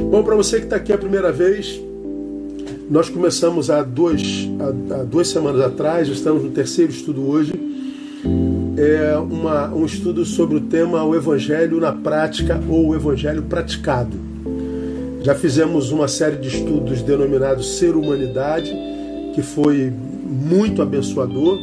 [0.00, 1.80] Bom, para você que está aqui a primeira vez,
[2.88, 4.22] nós começamos há duas,
[4.60, 7.52] há, há duas semanas atrás, estamos no terceiro estudo hoje.
[8.76, 14.16] É uma, um estudo sobre o tema o Evangelho na prática ou o Evangelho praticado.
[15.20, 18.72] Já fizemos uma série de estudos denominados Ser Humanidade,
[19.34, 19.92] que foi
[20.24, 21.58] muito abençoador.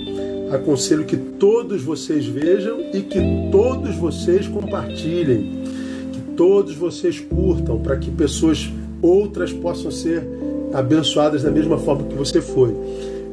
[0.51, 5.64] Aconselho que todos vocês vejam e que todos vocês compartilhem,
[6.35, 8.69] todos vocês curtam, para que pessoas
[9.01, 10.23] outras possam ser
[10.73, 12.75] abençoadas da mesma forma que você foi.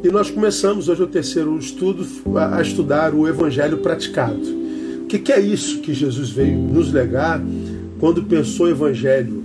[0.03, 2.05] E nós começamos hoje o terceiro estudo
[2.37, 4.63] a estudar o Evangelho praticado.
[5.03, 7.41] O que é isso que Jesus veio nos legar
[8.01, 9.43] quando pensou Evangelho?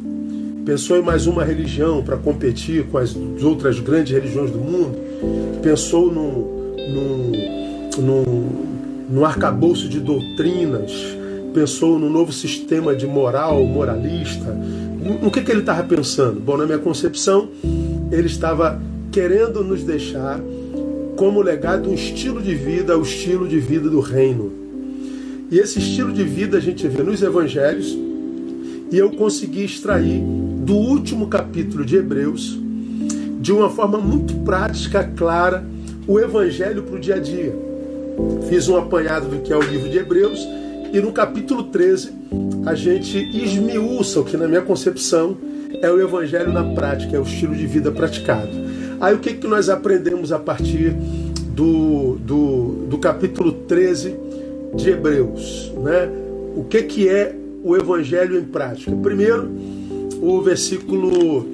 [0.66, 4.98] Pensou em mais uma religião para competir com as outras grandes religiões do mundo?
[5.62, 8.50] Pensou num, num, num,
[9.10, 11.17] num arcabouço de doutrinas?
[11.58, 14.56] Pensou no novo sistema de moral, moralista?
[15.20, 16.40] No que, que ele estava pensando?
[16.40, 17.50] Bom, na minha concepção,
[18.12, 18.80] ele estava
[19.12, 20.40] querendo nos deixar
[21.16, 24.52] como legado um estilo de vida, o estilo de vida do reino.
[25.50, 27.88] E esse estilo de vida a gente vê nos evangelhos,
[28.92, 30.22] e eu consegui extrair
[30.64, 32.56] do último capítulo de Hebreus,
[33.42, 35.66] de uma forma muito prática, clara,
[36.08, 37.58] o evangelho para o dia a dia.
[38.48, 40.48] Fiz um apanhado do que é o livro de Hebreus,
[40.92, 42.12] e no capítulo 13
[42.66, 45.38] a gente esmiuça o que, na minha concepção,
[45.82, 48.52] é o evangelho na prática, é o estilo de vida praticado.
[49.00, 50.94] Aí o que, que nós aprendemos a partir
[51.54, 54.16] do, do, do capítulo 13
[54.76, 55.72] de Hebreus?
[55.78, 56.10] Né?
[56.56, 58.92] O que, que é o evangelho em prática?
[58.96, 59.50] Primeiro,
[60.22, 61.46] o versículo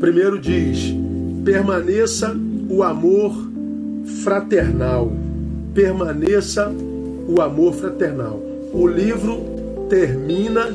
[0.00, 0.92] primeiro diz:
[1.44, 2.36] permaneça
[2.68, 3.32] o amor
[4.24, 5.12] fraternal.
[5.72, 6.91] Permaneça o
[7.40, 8.40] amor fraternal.
[8.72, 10.74] O livro termina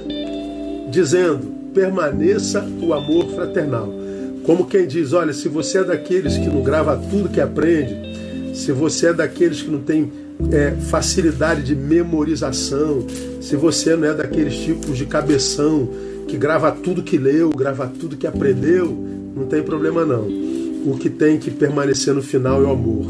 [0.89, 3.93] dizendo: permaneça o amor fraternal.
[4.43, 8.71] Como quem diz, olha, se você é daqueles que não grava tudo que aprende, se
[8.71, 10.11] você é daqueles que não tem
[10.51, 13.05] é, facilidade de memorização,
[13.41, 15.89] se você não é daqueles tipos de cabeção
[16.27, 18.87] que grava tudo que leu, grava tudo que aprendeu,
[19.35, 20.27] não tem problema não.
[20.85, 23.05] O que tem que permanecer no final é o amor.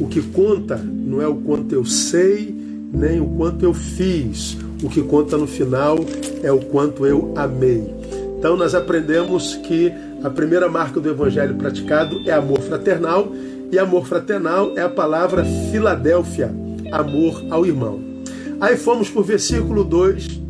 [0.00, 2.54] O que conta não é o quanto eu sei,
[2.92, 4.56] nem o quanto eu fiz.
[4.82, 5.98] O que conta no final
[6.42, 7.94] é o quanto eu amei.
[8.38, 9.92] Então nós aprendemos que
[10.22, 13.32] a primeira marca do evangelho praticado é amor fraternal,
[13.72, 16.50] e amor fraternal é a palavra Filadélfia,
[16.90, 18.00] amor ao irmão.
[18.60, 20.40] Aí fomos para o versículo 2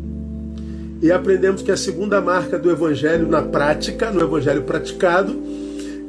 [1.01, 5.39] e aprendemos que a segunda marca do evangelho na prática, no evangelho praticado,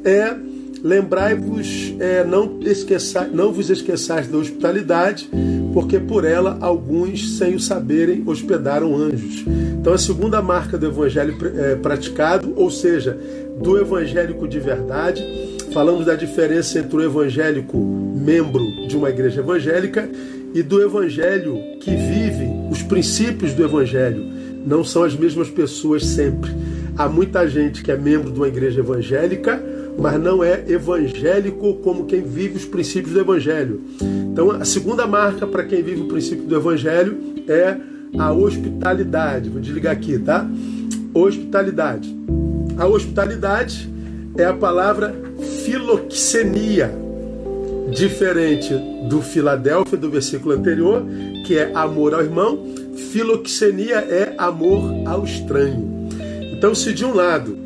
[0.05, 0.35] é
[0.83, 5.31] lembrai-vos, é, não, esqueça, não vos esqueçais da hospitalidade,
[5.73, 9.45] porque por ela alguns, sem o saberem, hospedaram anjos.
[9.81, 13.17] Então, a segunda marca do evangelho é, praticado, ou seja,
[13.61, 15.25] do evangélico de verdade,
[15.73, 20.09] falamos da diferença entre o evangélico membro de uma igreja evangélica
[20.55, 24.25] e do evangelho que vive os princípios do evangelho.
[24.67, 26.51] Não são as mesmas pessoas sempre.
[26.97, 29.61] Há muita gente que é membro de uma igreja evangélica,
[29.99, 33.81] mas não é evangélico como quem vive os princípios do evangelho.
[34.33, 37.77] Então, a segunda marca para quem vive o princípio do evangelho é
[38.19, 39.49] a hospitalidade.
[39.49, 40.49] Vou desligar aqui, tá?
[41.15, 42.15] Hospitalidade.
[42.77, 43.91] A hospitalidade
[44.37, 45.15] é a palavra
[45.65, 46.91] filoxenia,
[47.91, 48.75] diferente
[49.09, 51.05] do Filadélfia, do versículo anterior,
[51.47, 52.67] que é amor ao irmão.
[53.13, 56.09] Filoxenia é amor ao estranho.
[56.57, 57.59] Então, se de um lado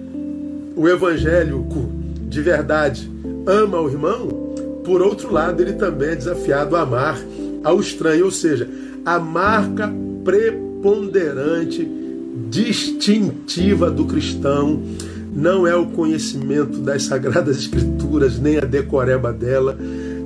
[0.75, 2.06] o evangélico
[2.36, 3.10] de verdade
[3.47, 4.28] ama o irmão,
[4.84, 7.19] por outro lado, ele também é desafiado a amar
[7.64, 8.69] ao estranho, ou seja,
[9.06, 9.91] a marca
[10.22, 11.91] preponderante,
[12.50, 14.82] distintiva do cristão
[15.32, 19.74] não é o conhecimento das sagradas escrituras, nem a decoreba dela,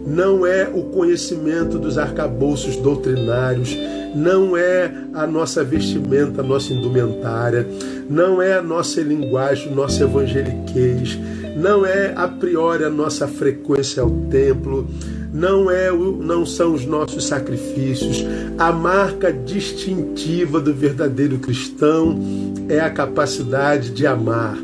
[0.04, 3.76] não é o conhecimento dos arcabouços doutrinários,
[4.16, 7.64] não é a nossa vestimenta, a nossa indumentária,
[8.08, 11.16] não é a nossa linguagem, nossa evangeliquez,
[11.60, 14.88] não é a priori a nossa frequência ao templo,
[15.32, 18.24] não é o, não são os nossos sacrifícios.
[18.58, 22.18] A marca distintiva do verdadeiro cristão
[22.68, 24.56] é a capacidade de amar.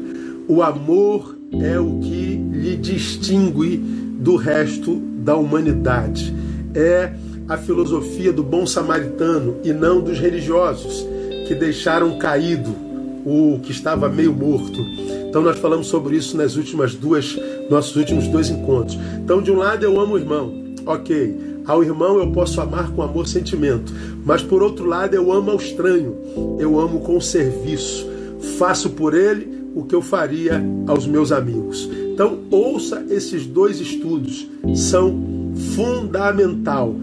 [0.48, 6.34] O amor é o que lhe distingue do resto da humanidade.
[6.74, 7.12] É
[7.46, 11.06] a filosofia do bom samaritano e não dos religiosos
[11.46, 12.85] que deixaram caído
[13.26, 14.80] o que estava meio morto.
[15.28, 17.36] Então nós falamos sobre isso nas últimas duas,
[17.68, 18.96] nossos últimos dois encontros.
[19.22, 20.54] Então de um lado eu amo o irmão,
[20.86, 21.56] ok.
[21.66, 23.92] Ao irmão eu posso amar com amor sentimento,
[24.24, 26.16] mas por outro lado eu amo ao estranho,
[26.60, 28.08] eu amo com serviço,
[28.56, 31.90] faço por ele o que eu faria aos meus amigos.
[32.14, 36.94] Então, ouça esses dois estudos, são fundamental.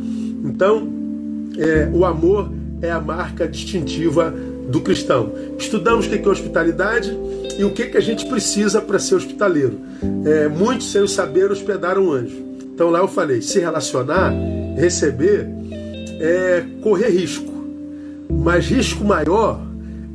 [0.43, 0.87] Então,
[1.55, 4.33] é, o amor é a marca distintiva
[4.67, 5.31] do cristão.
[5.57, 7.17] Estudamos o que é hospitalidade
[7.57, 9.79] e o que, a gente precisa para ser hospitaleiro.
[10.25, 12.41] É, muitos, sem o saber, hospedaram um anjo.
[12.73, 14.33] Então lá eu falei, se relacionar,
[14.75, 15.47] receber,
[16.19, 17.51] é correr risco.
[18.29, 19.61] Mas risco maior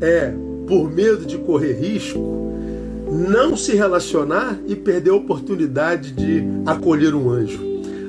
[0.01, 0.33] é,
[0.67, 2.39] por medo de correr risco,
[3.11, 7.61] não se relacionar e perder a oportunidade de acolher um anjo.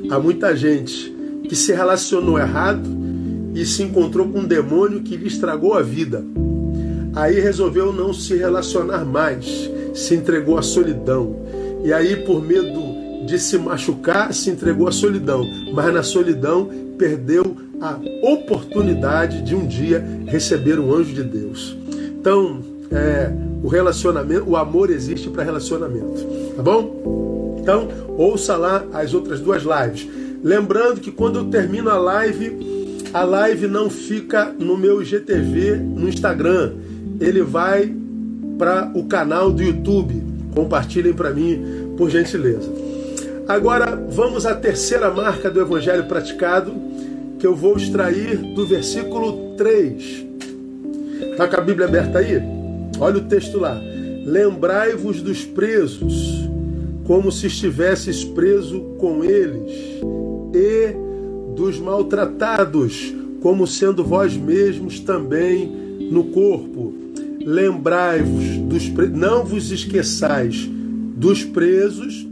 [0.09, 1.15] Há muita gente
[1.47, 2.98] que se relacionou errado
[3.59, 6.23] e se encontrou com um demônio que lhe estragou a vida.
[7.13, 11.35] Aí resolveu não se relacionar mais, se entregou à solidão.
[11.83, 12.79] E aí, por medo
[13.25, 15.43] de se machucar, se entregou à solidão.
[15.73, 21.75] Mas na solidão perdeu a oportunidade de um dia receber um anjo de Deus.
[22.17, 22.61] Então,
[22.91, 23.29] é,
[23.61, 26.25] o relacionamento, o amor existe para relacionamento,
[26.55, 27.57] tá bom?
[27.59, 30.07] Então, ouça lá as outras duas lives.
[30.41, 32.78] Lembrando que quando eu termino a live,
[33.13, 36.73] a live não fica no meu IGTV no Instagram,
[37.19, 37.93] ele vai
[38.57, 40.21] para o canal do YouTube.
[40.53, 42.69] Compartilhem para mim, por gentileza.
[43.47, 46.73] Agora vamos à terceira marca do Evangelho praticado,
[47.39, 50.25] que eu vou extrair do versículo 3.
[51.31, 52.41] Está com a Bíblia aberta aí?
[52.99, 53.79] Olha o texto lá.
[54.25, 56.47] Lembrai-vos dos presos,
[57.05, 59.71] como se estivesses preso com eles,
[60.53, 61.08] e
[61.59, 65.67] dos maltratados, como sendo vós mesmos também
[66.09, 66.93] no corpo.
[67.45, 70.69] Lembrai-vos dos não vos esqueçais
[71.17, 72.25] dos presos,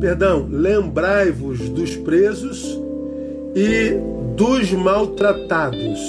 [0.00, 2.80] perdão, lembrai-vos dos presos
[3.54, 3.92] e
[4.34, 6.00] dos maltratados.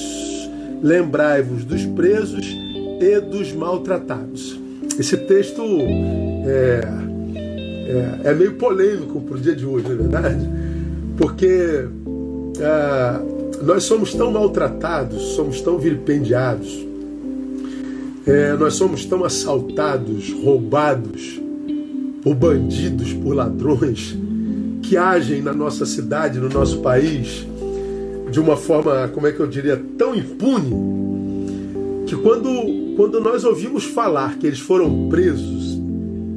[0.81, 2.47] Lembrai-vos dos presos
[3.01, 4.57] e dos maltratados.
[4.97, 5.61] Esse texto
[6.45, 6.81] é,
[8.23, 10.49] é, é meio polêmico para o dia de hoje, não é verdade?
[11.17, 11.85] Porque
[12.61, 16.85] é, nós somos tão maltratados, somos tão vilipendiados,
[18.25, 21.41] é, nós somos tão assaltados, roubados
[22.21, 24.15] por bandidos, por ladrões
[24.83, 27.47] que agem na nossa cidade, no nosso país,
[28.29, 30.69] de uma forma, como é que eu diria, tão impune,
[32.05, 35.79] que quando, quando nós ouvimos falar que eles foram presos,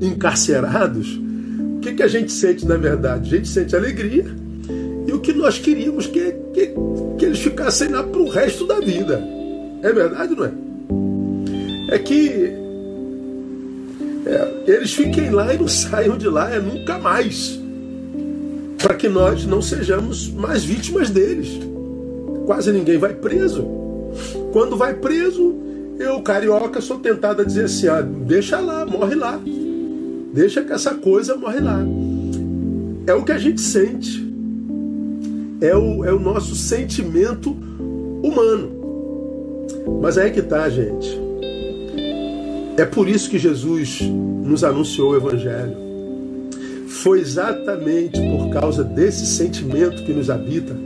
[0.00, 1.21] encarcerados,
[1.76, 3.35] o que, que a gente sente na verdade?
[3.35, 4.44] A gente sente alegria
[5.14, 6.75] o que nós queríamos que, que,
[7.19, 9.22] que eles ficassem lá para o resto da vida.
[9.82, 10.52] É verdade, não é?
[11.90, 12.52] É que
[14.26, 17.61] é, eles fiquem lá e não saiam de lá é nunca mais.
[18.78, 21.49] Para que nós não sejamos mais vítimas deles.
[22.46, 23.66] Quase ninguém vai preso.
[24.52, 25.55] Quando vai preso,
[25.99, 29.40] eu, carioca, sou tentado a dizer assim: ah, deixa lá, morre lá.
[30.32, 31.81] Deixa que essa coisa morre lá.
[33.06, 34.24] É o que a gente sente
[35.64, 37.50] é o, é o nosso sentimento
[38.22, 38.70] humano.
[40.02, 41.19] Mas aí que tá, gente.
[42.76, 45.75] É por isso que Jesus nos anunciou o Evangelho.
[46.87, 50.76] Foi exatamente por causa desse sentimento que nos habita,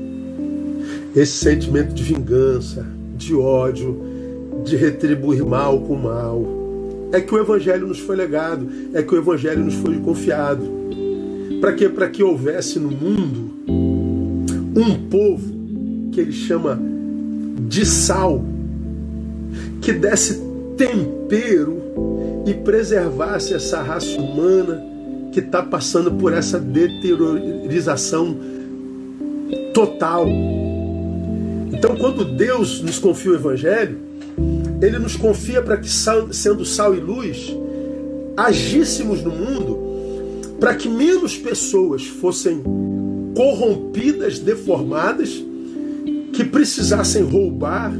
[1.14, 2.86] esse sentimento de vingança,
[3.16, 4.00] de ódio,
[4.64, 6.44] de retribuir mal com mal.
[7.10, 10.62] É que o Evangelho nos foi legado, é que o Evangelho nos foi confiado.
[11.60, 11.88] Para quê?
[11.88, 13.47] Para que houvesse no mundo
[14.78, 15.52] um povo
[16.12, 16.80] que ele chama
[17.68, 18.42] de sal,
[19.82, 20.40] que desse
[20.76, 21.82] tempero
[22.46, 24.82] e preservasse essa raça humana
[25.32, 28.36] que está passando por essa deteriorização
[29.74, 30.26] total.
[31.72, 33.98] Então, quando Deus nos confia o Evangelho,
[34.80, 37.54] Ele nos confia para que, sendo sal e luz,
[38.36, 39.88] agíssemos no mundo
[40.60, 42.62] para que menos pessoas fossem
[43.38, 45.40] corrompidas, deformadas,
[46.32, 47.92] que precisassem roubar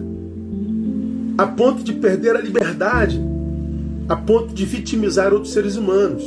[1.39, 3.21] a ponto de perder a liberdade,
[4.09, 6.25] a ponto de vitimizar outros seres humanos.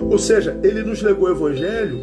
[0.00, 1.98] Ou seja, ele nos legou o evangelho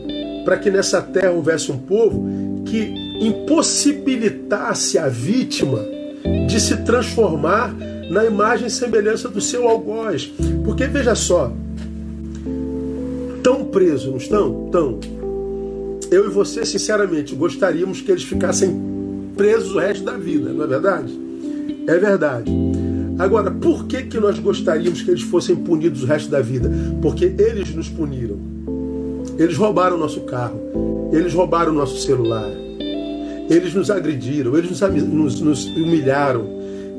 [0.46, 5.84] para que nessa terra houvesse um povo que impossibilitasse a vítima
[6.48, 7.76] de se transformar
[8.12, 10.32] na imagem e semelhança do seu algoz.
[10.64, 11.52] Porque veja só,
[13.42, 14.70] tão presos, não estão?
[14.72, 15.19] Tão
[16.12, 18.74] eu e você, sinceramente, gostaríamos que eles ficassem
[19.36, 21.20] presos o resto da vida, não é verdade?
[21.88, 22.52] É verdade.
[23.18, 26.72] Agora, por que, que nós gostaríamos que eles fossem punidos o resto da vida?
[27.02, 28.38] Porque eles nos puniram.
[29.38, 31.10] Eles roubaram nosso carro.
[31.12, 32.50] Eles roubaram nosso celular.
[33.50, 34.58] Eles nos agrediram.
[34.58, 36.48] Eles nos, nos, nos humilharam.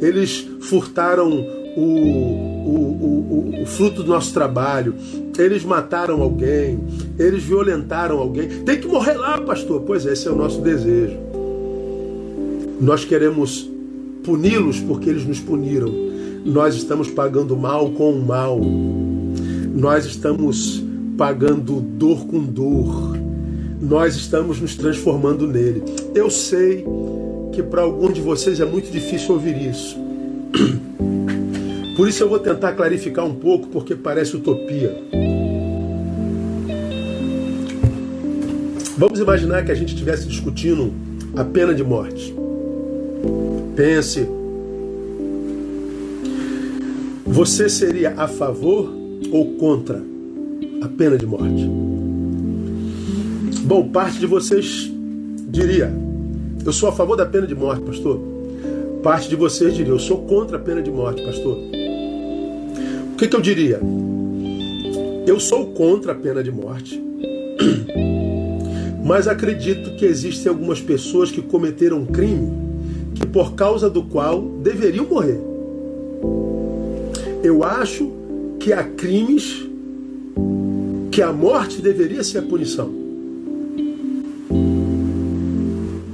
[0.00, 1.46] Eles furtaram
[1.80, 4.94] o, o, o, o, fruto do nosso trabalho,
[5.38, 6.78] eles mataram alguém,
[7.18, 8.48] eles violentaram alguém.
[8.64, 9.82] Tem que morrer lá, pastor.
[9.86, 11.16] Pois é, esse é o nosso desejo.
[12.80, 13.68] Nós queremos
[14.22, 15.90] puni-los porque eles nos puniram.
[16.44, 18.60] Nós estamos pagando mal com mal.
[19.74, 20.82] Nós estamos
[21.16, 23.16] pagando dor com dor.
[23.80, 25.82] Nós estamos nos transformando nele.
[26.14, 26.84] Eu sei
[27.52, 29.96] que para alguns de vocês é muito difícil ouvir isso.
[32.00, 34.96] Por isso eu vou tentar clarificar um pouco, porque parece utopia.
[38.96, 40.94] Vamos imaginar que a gente estivesse discutindo
[41.36, 42.34] a pena de morte.
[43.76, 44.26] Pense.
[47.26, 48.90] Você seria a favor
[49.30, 50.02] ou contra
[50.80, 51.68] a pena de morte?
[53.64, 54.90] Bom, parte de vocês
[55.50, 55.92] diria:
[56.64, 58.18] Eu sou a favor da pena de morte, pastor.
[59.02, 61.79] Parte de vocês diria: Eu sou contra a pena de morte, pastor.
[63.20, 63.78] Que, que eu diria?
[65.26, 66.98] Eu sou contra a pena de morte.
[69.04, 72.50] Mas acredito que existem algumas pessoas que cometeram um crime
[73.14, 75.38] que por causa do qual deveriam morrer.
[77.44, 78.10] Eu acho
[78.58, 79.68] que há crimes
[81.12, 82.90] que a morte deveria ser a punição.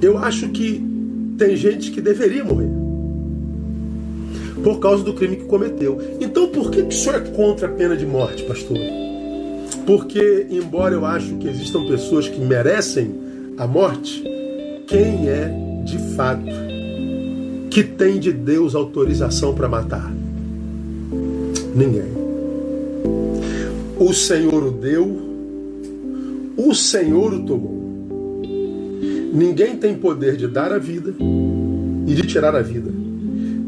[0.03, 0.85] Eu acho que
[1.39, 2.86] tem gente que deveria morrer
[4.67, 5.97] por causa do crime que cometeu.
[6.21, 8.77] Então, por que, que o senhor é contra a pena de morte, pastor?
[9.87, 13.15] Porque, embora eu acho que existam pessoas que merecem
[13.57, 14.25] a morte,
[14.89, 15.55] quem é
[15.85, 16.43] de fato
[17.71, 20.13] que tem de Deus autorização para matar?
[21.73, 22.11] Ninguém.
[24.01, 25.17] O Senhor o deu,
[26.57, 28.03] o Senhor o tomou.
[29.33, 31.15] Ninguém tem poder de dar a vida
[32.05, 32.91] e de tirar a vida.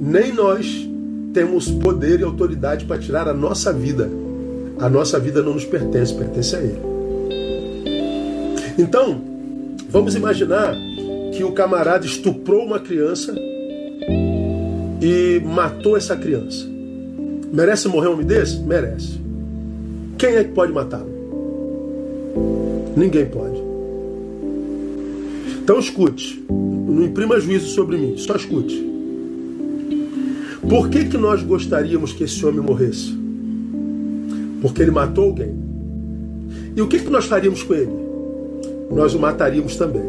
[0.01, 0.88] Nem nós
[1.33, 4.11] temos poder e autoridade para tirar a nossa vida.
[4.79, 6.81] A nossa vida não nos pertence, pertence a Ele.
[8.79, 9.21] Então,
[9.91, 10.75] vamos imaginar
[11.35, 13.35] que o camarada estuprou uma criança
[15.01, 16.67] e matou essa criança.
[17.53, 18.59] Merece morrer um homem desse?
[18.59, 19.21] Merece.
[20.17, 21.09] Quem é que pode matá-lo?
[22.97, 23.59] Ninguém pode.
[25.63, 26.45] Então escute.
[26.49, 28.89] Não imprima juízo sobre mim, só escute.
[30.67, 33.17] Por que, que nós gostaríamos que esse homem morresse?
[34.61, 35.55] Porque ele matou alguém.
[36.75, 37.93] E o que, que nós faríamos com ele?
[38.91, 40.03] Nós o mataríamos também.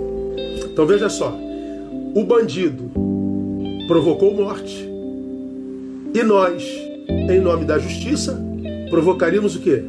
[0.72, 1.38] Então veja só:
[2.16, 2.92] o bandido
[3.88, 4.88] provocou morte.
[6.14, 6.64] E nós,
[7.08, 8.42] em nome da justiça,
[8.90, 9.84] provocaríamos o quê?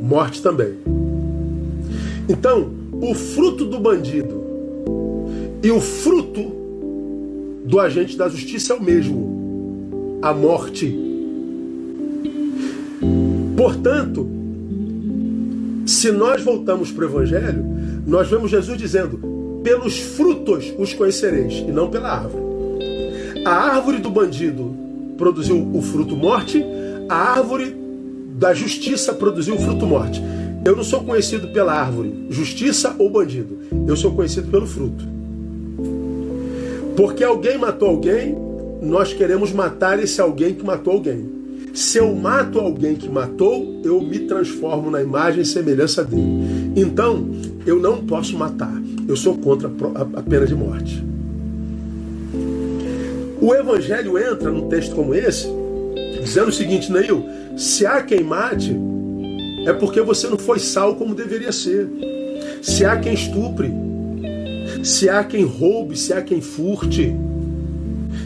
[0.00, 0.74] Morte também.
[2.28, 4.42] Então, o fruto do bandido
[5.62, 6.52] e o fruto
[7.64, 9.41] do agente da justiça é o mesmo:
[10.22, 10.96] a morte.
[13.56, 14.26] Portanto,
[15.84, 17.64] se nós voltamos para o Evangelho,
[18.06, 22.44] nós vemos Jesus dizendo: pelos frutos os conhecereis, e não pela árvore.
[23.44, 24.74] A árvore do bandido
[25.18, 26.64] produziu o fruto morte,
[27.08, 27.76] a árvore
[28.38, 30.22] da justiça produziu o fruto morte.
[30.64, 33.58] Eu não sou conhecido pela árvore, justiça ou bandido.
[33.86, 35.04] Eu sou conhecido pelo fruto.
[36.96, 38.36] Porque alguém matou alguém,
[38.82, 41.42] nós queremos matar esse alguém que matou alguém.
[41.72, 46.72] Se eu mato alguém que matou, eu me transformo na imagem e semelhança dele.
[46.76, 47.30] Então,
[47.64, 48.74] eu não posso matar.
[49.08, 51.02] Eu sou contra a pena de morte.
[53.40, 55.46] O Evangelho entra num texto como esse,
[56.20, 57.24] dizendo o seguinte, Neil,
[57.56, 58.76] se há quem mate,
[59.66, 61.88] é porque você não foi sal como deveria ser.
[62.60, 63.72] Se há quem estupre,
[64.84, 67.14] se há quem roube, se há quem furte,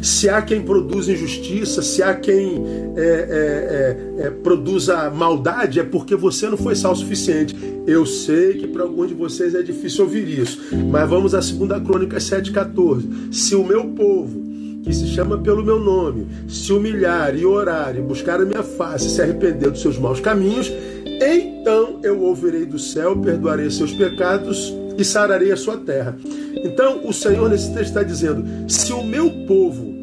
[0.06, 2.64] se há quem produza injustiça, se há quem
[2.96, 7.56] é, é, é, é, produza maldade, é porque você não foi sal o suficiente.
[7.88, 10.60] Eu sei que para alguns de vocês é difícil ouvir isso,
[10.92, 13.32] mas vamos à 2 Crônica 7,14.
[13.32, 14.44] Se o meu povo,
[14.84, 19.10] que se chama pelo meu nome, se humilhar e orar e buscar a minha face,
[19.10, 20.72] se arrepender dos seus maus caminhos,
[21.20, 26.16] então eu ouvirei do céu, perdoarei seus pecados e sararei a sua terra.
[26.62, 29.95] Então o Senhor nesse texto está dizendo: se o meu povo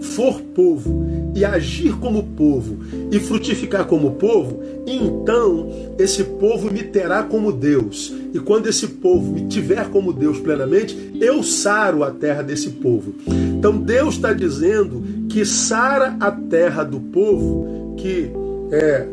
[0.00, 2.78] for povo e agir como povo
[3.10, 8.12] e frutificar como povo, então esse povo me terá como Deus.
[8.32, 13.14] E quando esse povo me tiver como Deus plenamente, eu saro a terra desse povo.
[13.58, 18.30] Então Deus está dizendo que sara a terra do povo que
[18.72, 19.06] é,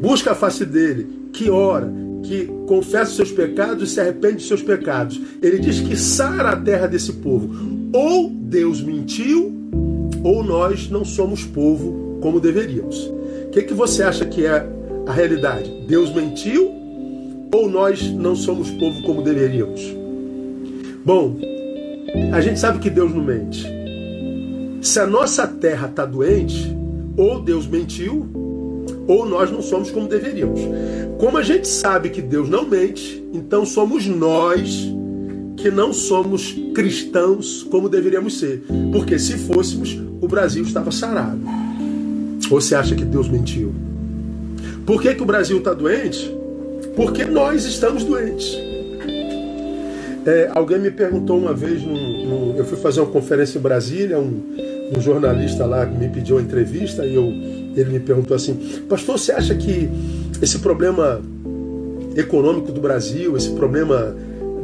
[0.00, 1.92] busca a face dele, que ora,
[2.22, 5.20] que confessa os seus pecados e se arrepende dos seus pecados.
[5.42, 7.50] Ele diz que sara a terra desse povo.
[7.92, 9.52] Ou Deus mentiu,
[10.22, 13.06] ou nós não somos povo como deveríamos.
[13.46, 14.66] O que, que você acha que é
[15.06, 15.70] a realidade?
[15.86, 16.72] Deus mentiu
[17.52, 19.80] ou nós não somos povo como deveríamos?
[21.04, 21.36] Bom,
[22.32, 23.66] a gente sabe que Deus não mente.
[24.82, 26.76] Se a nossa terra está doente,
[27.16, 28.26] ou Deus mentiu,
[29.06, 30.60] ou nós não somos como deveríamos.
[31.18, 34.94] Como a gente sabe que Deus não mente, então somos nós
[35.60, 38.62] que não somos cristãos como deveríamos ser.
[38.92, 41.40] Porque se fôssemos, o Brasil estava sarado.
[42.50, 43.72] Ou você acha que Deus mentiu?
[44.86, 46.34] Por que, que o Brasil está doente?
[46.96, 48.58] Porque nós estamos doentes.
[50.26, 54.18] É, alguém me perguntou uma vez, num, num, eu fui fazer uma conferência em Brasília,
[54.18, 54.42] um,
[54.96, 58.54] um jornalista lá me pediu uma entrevista e eu, ele me perguntou assim:
[58.88, 59.88] Pastor, você acha que
[60.42, 61.22] esse problema
[62.16, 64.14] econômico do Brasil, esse problema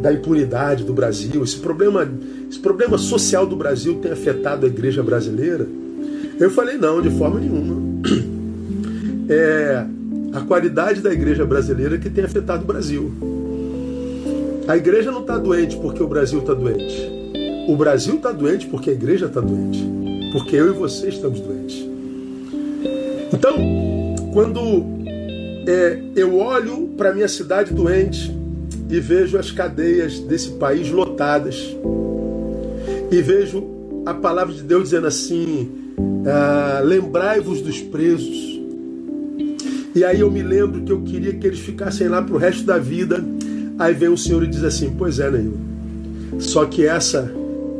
[0.07, 2.09] da impunidade do Brasil, esse problema,
[2.49, 5.67] esse problema social do Brasil tem afetado a igreja brasileira?
[6.39, 7.77] Eu falei: Não, de forma nenhuma.
[9.29, 9.85] É
[10.33, 13.13] a qualidade da igreja brasileira que tem afetado o Brasil.
[14.69, 17.11] A igreja não está doente porque o Brasil está doente.
[17.67, 19.85] O Brasil está doente porque a igreja está doente
[20.33, 21.85] porque eu e você estamos doentes.
[23.33, 23.57] Então,
[24.33, 24.85] quando
[25.67, 28.36] é, eu olho para minha cidade doente
[28.89, 31.77] e vejo as cadeias desse país lotadas
[33.11, 33.65] e vejo
[34.05, 35.69] a palavra de Deus dizendo assim:
[36.27, 38.57] ah, lembrai-vos dos presos.
[39.95, 42.65] E aí eu me lembro que eu queria que eles ficassem lá para o resto
[42.65, 43.25] da vida.
[43.79, 45.57] Aí vem o Senhor e diz assim: Pois é, Neil.
[46.39, 47.33] Só que essa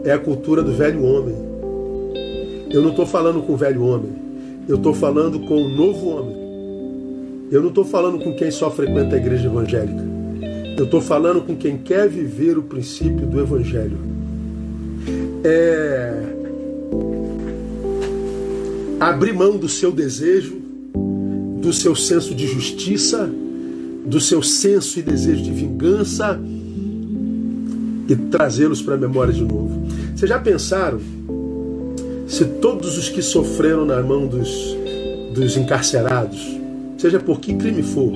[0.05, 1.35] é a cultura do velho homem.
[2.71, 4.13] Eu não estou falando com o velho homem,
[4.69, 6.47] eu estou falando com o novo homem.
[7.51, 10.16] Eu não estou falando com quem só frequenta a igreja evangélica.
[10.77, 13.99] Eu estou falando com quem quer viver o princípio do Evangelho.
[15.43, 16.23] É...
[19.01, 20.61] Abrir mão do seu desejo,
[21.63, 23.31] do seu senso de justiça,
[24.05, 26.39] do seu senso e desejo de vingança
[28.09, 29.87] e trazê-los para a memória de novo.
[30.15, 31.01] Vocês já pensaram
[32.29, 34.77] se todos os que sofreram na mão dos,
[35.35, 36.39] dos encarcerados,
[36.99, 38.13] seja por que crime for,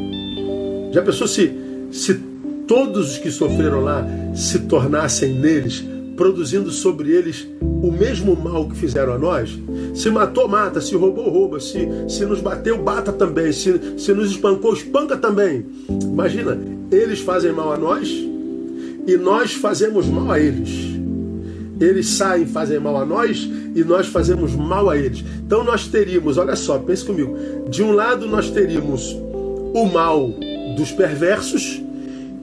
[0.93, 1.53] já pensou se,
[1.91, 2.30] se
[2.71, 5.85] todos os que sofreram lá se tornassem neles,
[6.17, 9.59] produzindo sobre eles o mesmo mal que fizeram a nós?
[9.93, 14.31] Se matou, mata, se roubou, rouba, se, se nos bateu, bata também, se, se nos
[14.31, 15.67] espancou, espanca também.
[15.89, 16.57] Imagina,
[16.93, 20.71] eles fazem mal a nós e nós fazemos mal a eles.
[21.81, 25.25] Eles saem, fazem mal a nós e nós fazemos mal a eles.
[25.45, 27.37] Então nós teríamos, olha só, pense comigo.
[27.69, 29.11] De um lado nós teríamos
[29.75, 30.31] o mal
[30.77, 31.83] dos perversos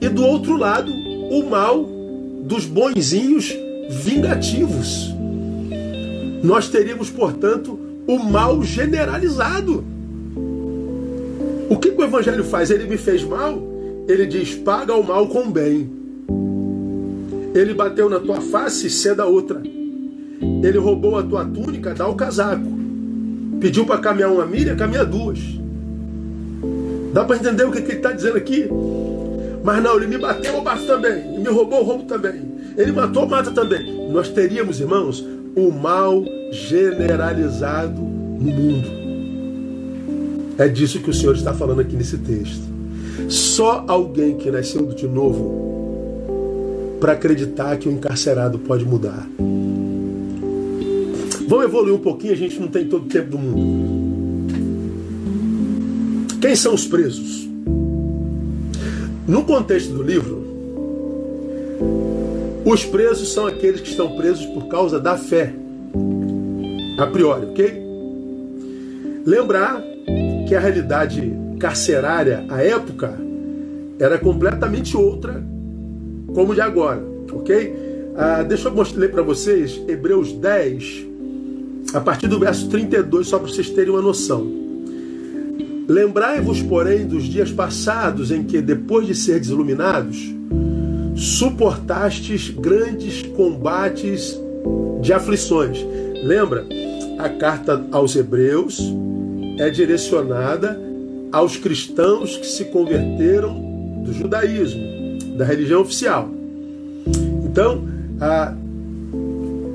[0.00, 1.84] e do outro lado o mal
[2.44, 3.54] dos bonzinhos
[3.88, 5.14] vingativos.
[6.42, 9.84] Nós teríamos, portanto, o mal generalizado.
[11.68, 12.70] O que, que o Evangelho faz?
[12.70, 13.60] Ele me fez mal,
[14.08, 15.90] ele diz: paga o mal com bem.
[17.54, 19.60] Ele bateu na tua face, ceda outra.
[19.62, 22.78] Ele roubou a tua túnica, dá o casaco.
[23.60, 25.38] Pediu para caminhar uma milha, caminha duas.
[27.12, 28.68] Dá para entender o que, que ele está dizendo aqui?
[29.68, 31.12] Mas não, ele me bateu, eu também.
[31.12, 32.40] Ele me roubou, eu roubo também.
[32.74, 34.10] Ele matou, mata também.
[34.10, 35.22] Nós teríamos, irmãos,
[35.54, 38.88] o mal generalizado no mundo.
[40.56, 42.62] É disso que o Senhor está falando aqui nesse texto.
[43.28, 49.28] Só alguém que nasceu de novo para acreditar que o encarcerado pode mudar.
[51.46, 54.48] Vamos evoluir um pouquinho, a gente não tem todo o tempo do mundo.
[56.40, 57.47] Quem são os presos?
[59.28, 60.42] No contexto do livro,
[62.64, 65.52] os presos são aqueles que estão presos por causa da fé.
[66.98, 67.82] A priori, ok?
[69.26, 69.84] Lembrar
[70.48, 73.20] que a realidade carcerária à época
[73.98, 75.44] era completamente outra
[76.34, 77.74] como de agora, ok?
[78.16, 81.06] Ah, deixa eu ler para vocês Hebreus 10,
[81.92, 84.67] a partir do verso 32, só para vocês terem uma noção.
[85.88, 90.18] Lembrai-vos, porém, dos dias passados em que, depois de ser iluminados,
[91.16, 94.38] suportastes grandes combates
[95.00, 95.78] de aflições.
[96.22, 96.66] Lembra?
[97.18, 98.78] A carta aos Hebreus
[99.58, 100.78] é direcionada
[101.32, 104.82] aos cristãos que se converteram do judaísmo,
[105.38, 106.28] da religião oficial.
[107.44, 107.82] Então,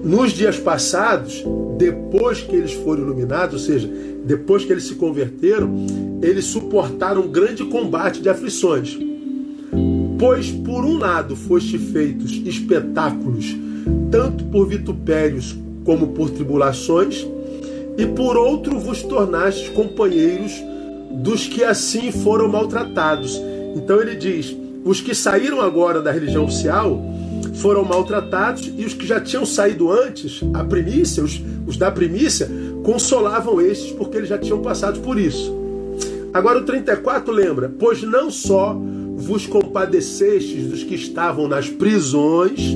[0.04, 1.44] nos dias passados,
[1.78, 3.90] depois que eles foram iluminados, ou seja,
[4.24, 5.70] depois que eles se converteram,
[6.22, 8.98] eles suportaram um grande combate de aflições.
[10.18, 13.56] Pois, por um lado, foste feitos espetáculos,
[14.10, 17.28] tanto por vitupérios como por tribulações,
[17.98, 20.54] e por outro vos tornastes companheiros
[21.12, 23.40] dos que assim foram maltratados.
[23.76, 27.02] Então ele diz: os que saíram agora da religião oficial
[27.54, 32.50] foram maltratados e os que já tinham saído antes, a primícia, os, os da primícia,
[32.84, 35.54] consolavam estes porque eles já tinham passado por isso.
[36.34, 38.78] Agora o 34 lembra: Pois não só
[39.16, 42.76] vos compadecestes dos que estavam nas prisões,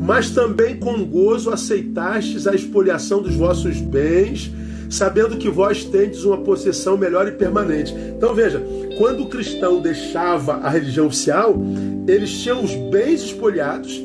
[0.00, 4.50] mas também com gozo aceitastes a expoliação dos vossos bens,
[4.88, 7.94] sabendo que vós tendes uma possessão melhor e permanente.
[7.94, 8.62] Então veja,
[8.96, 11.56] quando o cristão deixava a religião oficial,
[12.06, 14.02] eles tinham os bens espoliados,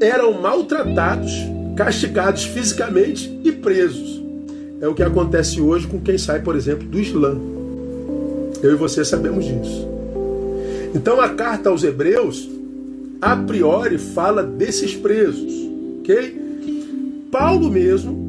[0.00, 1.32] eram maltratados,
[1.76, 4.22] castigados fisicamente e presos.
[4.80, 7.38] É o que acontece hoje com quem sai, por exemplo, do Islã.
[8.62, 9.88] Eu e você sabemos disso.
[10.94, 12.48] Então a carta aos Hebreus,
[13.20, 15.52] a priori, fala desses presos,
[16.00, 16.40] ok?
[17.32, 18.23] Paulo mesmo,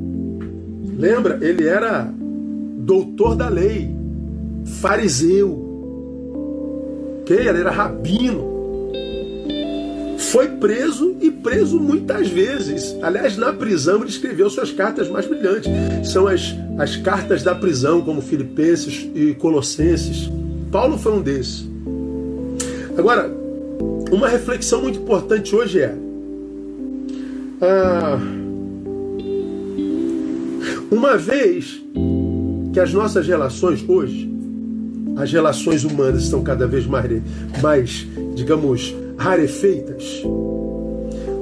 [0.98, 2.12] lembra, ele era
[2.78, 3.90] doutor da lei,
[4.82, 5.62] fariseu,
[7.22, 7.38] ok?
[7.38, 8.56] Ele era rabino
[10.36, 12.94] foi preso e preso muitas vezes.
[13.02, 15.72] Aliás, na prisão ele escreveu suas cartas mais brilhantes.
[16.12, 20.30] São as, as cartas da prisão, como Filipenses e Colossenses.
[20.72, 21.66] Paulo foi um desses.
[22.98, 23.32] Agora,
[24.12, 25.96] uma reflexão muito importante hoje é.
[27.62, 28.20] Ah,
[30.92, 31.82] uma vez
[32.74, 34.30] que as nossas relações hoje,
[35.16, 37.22] as relações humanas estão cada vez mais,
[37.62, 40.24] mais digamos, rarefeitas.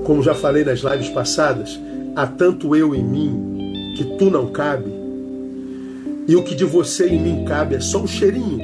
[0.03, 1.79] Como já falei nas lives passadas,
[2.15, 4.91] há tanto eu em mim que tu não cabe.
[6.27, 8.60] E o que de você em mim cabe é só um cheirinho.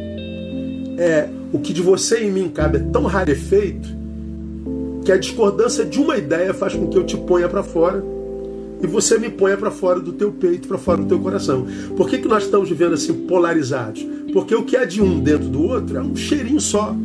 [0.98, 3.90] É, o que de você em mim cabe é tão rarefeito
[5.04, 8.04] que a discordância de uma ideia faz com que eu te ponha para fora
[8.82, 11.66] e você me ponha para fora do teu peito, para fora do teu coração.
[11.98, 14.06] Por que, que nós estamos vivendo assim polarizados?
[14.32, 16.96] Porque o que é de um dentro do outro é um cheirinho só.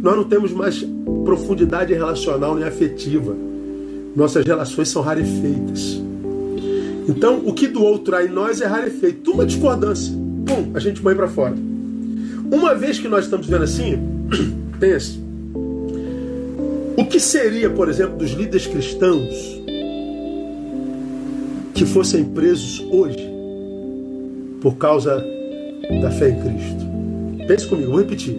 [0.00, 0.86] Nós não temos mais
[1.24, 3.34] profundidade relacional nem afetiva.
[4.14, 6.00] Nossas relações são rarefeitas.
[7.08, 9.32] Então, o que do outro há em nós é rarefeito.
[9.32, 10.12] Uma discordância.
[10.46, 11.54] Pum, a gente põe para fora.
[12.52, 13.98] Uma vez que nós estamos vendo assim,
[14.78, 15.20] pense.
[16.96, 19.56] O que seria, por exemplo, dos líderes cristãos
[21.76, 23.30] que fossem presos hoje
[24.62, 25.22] por causa
[26.00, 27.46] da fé em Cristo?
[27.46, 28.34] Pense comigo, vou repetir.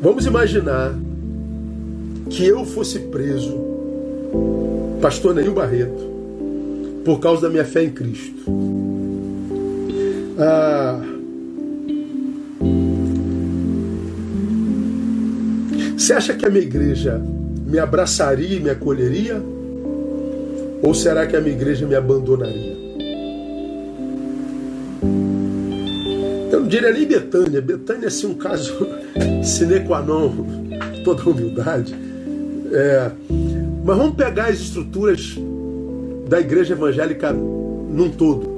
[0.00, 0.98] Vamos imaginar
[2.30, 3.60] que eu fosse preso,
[5.02, 6.10] pastor Neil Barreto,
[7.04, 8.42] por causa da minha fé em Cristo.
[10.38, 10.98] Ah,
[15.98, 17.22] você acha que a minha igreja
[17.66, 19.51] me abraçaria e me acolheria?
[20.82, 22.76] Ou será que a minha igreja me abandonaria?
[26.50, 27.60] Eu não diria nem Betânia.
[27.62, 28.74] Betânia é assim, um caso
[29.44, 30.32] sine qua non,
[31.04, 31.94] toda humildade.
[32.72, 33.12] É,
[33.84, 35.36] mas vamos pegar as estruturas
[36.28, 38.50] da igreja evangélica num todo.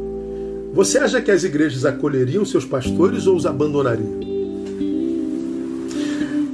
[0.72, 4.20] Você acha que as igrejas acolheriam seus pastores ou os abandonariam?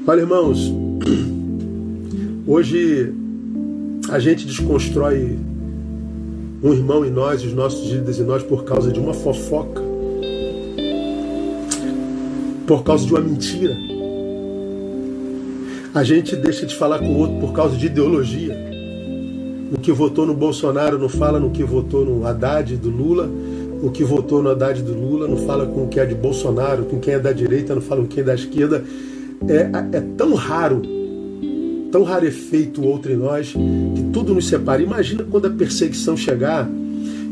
[0.07, 0.73] Olha, irmãos,
[2.47, 3.13] hoje
[4.11, 5.39] a gente desconstrói
[6.63, 9.83] um irmão em nós, os nossos líderes em nós, por causa de uma fofoca,
[12.67, 13.77] por causa de uma mentira.
[15.95, 18.57] A gente deixa de falar com o outro por causa de ideologia.
[19.73, 23.29] O que votou no Bolsonaro não fala no que votou no Haddad do Lula.
[23.83, 26.85] O que votou no Haddad do Lula não fala com o que é de Bolsonaro.
[26.85, 28.85] Com quem é da direita não fala com quem é da esquerda.
[29.49, 30.83] É, é tão raro,
[31.91, 34.83] tão rarefeito outro em nós, que tudo nos separa.
[34.83, 36.69] Imagina quando a perseguição chegar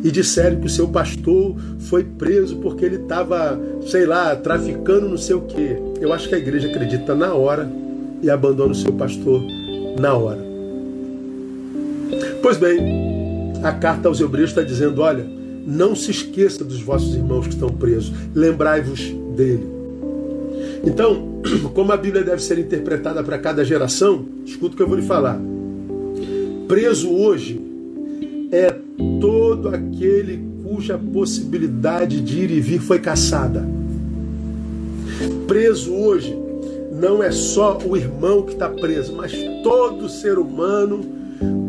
[0.02, 5.18] e disserem que o seu pastor foi preso porque ele estava, sei lá, traficando não
[5.18, 5.76] sei o quê.
[6.00, 7.70] Eu acho que a igreja acredita na hora
[8.22, 9.42] e abandona o seu pastor
[9.98, 10.46] na hora.
[12.42, 15.26] Pois bem, a carta aos Hebreus está dizendo: olha,
[15.66, 19.00] não se esqueça dos vossos irmãos que estão presos, lembrai-vos
[19.36, 19.66] dele.
[20.84, 21.27] Então,
[21.74, 25.06] como a Bíblia deve ser interpretada para cada geração, escuta o que eu vou lhe
[25.06, 25.40] falar.
[26.66, 27.60] Preso hoje
[28.52, 28.74] é
[29.20, 33.66] todo aquele cuja possibilidade de ir e vir foi caçada.
[35.46, 36.36] Preso hoje
[36.92, 41.00] não é só o irmão que está preso, mas todo ser humano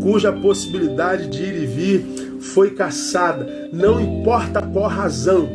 [0.01, 5.47] cuja possibilidade de ir e vir foi caçada, não importa qual razão.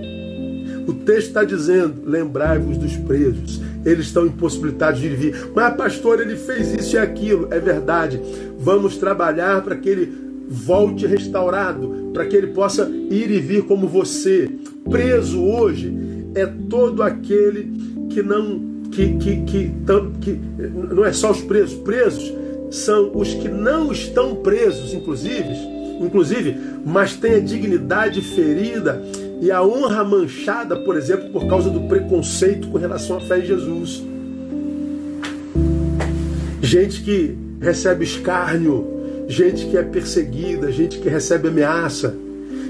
[0.87, 5.51] O texto está dizendo: lembrai-vos dos presos, eles estão impossibilitados de ir vir.
[5.55, 7.49] Mas, pastor, ele fez isso e aquilo.
[7.51, 8.21] É verdade.
[8.59, 13.89] Vamos trabalhar para que ele volte restaurado, para que ele possa ir e vir como
[13.89, 14.51] você.
[14.91, 15.93] Preso hoje
[16.35, 17.73] é todo aquele
[18.11, 19.73] que não que, que, que,
[20.21, 20.41] que
[20.95, 22.33] não é só os presos, presos
[22.71, 25.53] são os que não estão presos, inclusive,
[26.01, 29.03] inclusive, mas têm a dignidade ferida
[29.41, 33.47] e a honra manchada, por exemplo, por causa do preconceito com relação à fé em
[33.47, 34.03] Jesus.
[36.63, 38.87] Gente que recebe escárnio,
[39.29, 42.15] gente que é perseguida, gente que recebe ameaça,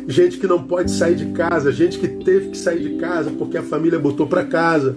[0.06, 3.56] gente que não pode sair de casa, gente que teve que sair de casa porque
[3.56, 4.94] a família botou para casa.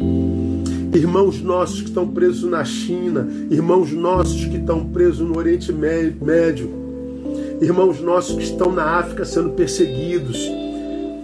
[0.93, 6.71] Irmãos nossos que estão presos na China, irmãos nossos que estão presos no Oriente Médio,
[7.62, 10.49] irmãos nossos que estão na África sendo perseguidos,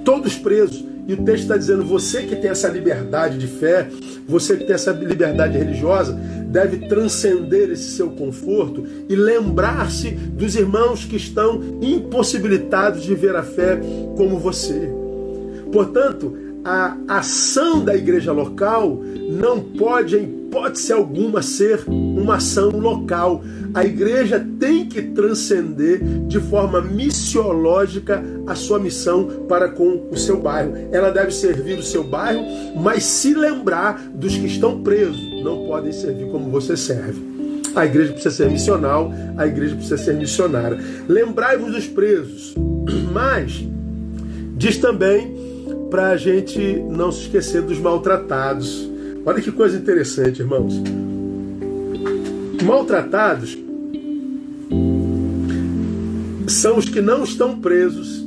[0.04, 0.84] todos presos.
[1.08, 3.88] E o texto está dizendo: você que tem essa liberdade de fé,
[4.28, 6.14] você que tem essa liberdade religiosa,
[6.48, 13.44] deve transcender esse seu conforto e lembrar-se dos irmãos que estão impossibilitados de ver a
[13.44, 13.80] fé
[14.16, 14.90] como você.
[15.72, 21.84] Portanto, a ação da igreja local não pode, em hipótese alguma, ser
[22.24, 23.44] uma ação local.
[23.74, 30.40] A igreja tem que transcender de forma missiológica a sua missão para com o seu
[30.40, 30.74] bairro.
[30.92, 32.44] Ela deve servir o seu bairro,
[32.76, 35.22] mas se lembrar dos que estão presos.
[35.44, 37.34] Não podem servir como você serve.
[37.76, 40.78] A igreja precisa ser missional, a igreja precisa ser missionária.
[41.08, 42.54] Lembrai-vos dos presos,
[43.12, 43.66] mas
[44.56, 45.36] diz também
[45.90, 46.60] para a gente
[46.90, 48.90] não se esquecer dos maltratados.
[49.26, 50.82] Olha que coisa interessante, irmãos.
[52.62, 53.58] Maltratados
[56.48, 58.26] são os que não estão presos,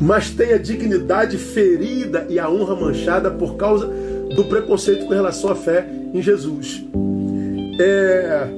[0.00, 3.86] mas têm a dignidade ferida e a honra manchada por causa
[4.34, 6.82] do preconceito com relação à fé em Jesus.
[7.80, 8.48] É...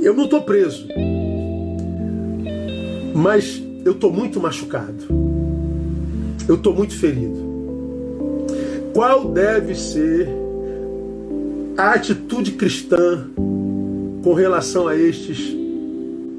[0.00, 0.86] Eu não estou preso,
[3.14, 5.22] mas eu estou muito machucado
[6.48, 7.52] eu estou muito ferido.
[8.92, 10.28] Qual deve ser
[11.82, 15.52] a atitude cristã com relação a estes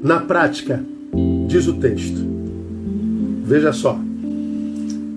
[0.02, 0.82] na prática?
[1.46, 2.16] Diz o texto.
[3.44, 3.98] Veja só.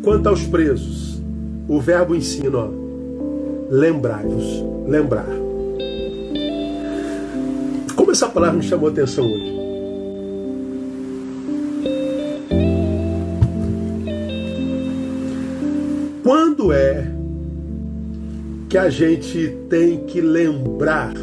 [0.03, 1.21] Quanto aos presos,
[1.65, 2.69] o verbo ensina,
[3.69, 5.29] lembrai-vos, lembrar.
[7.95, 9.57] Como essa palavra me chamou a atenção hoje?
[16.21, 17.16] Quando é
[18.69, 21.13] que a gente tem que lembrar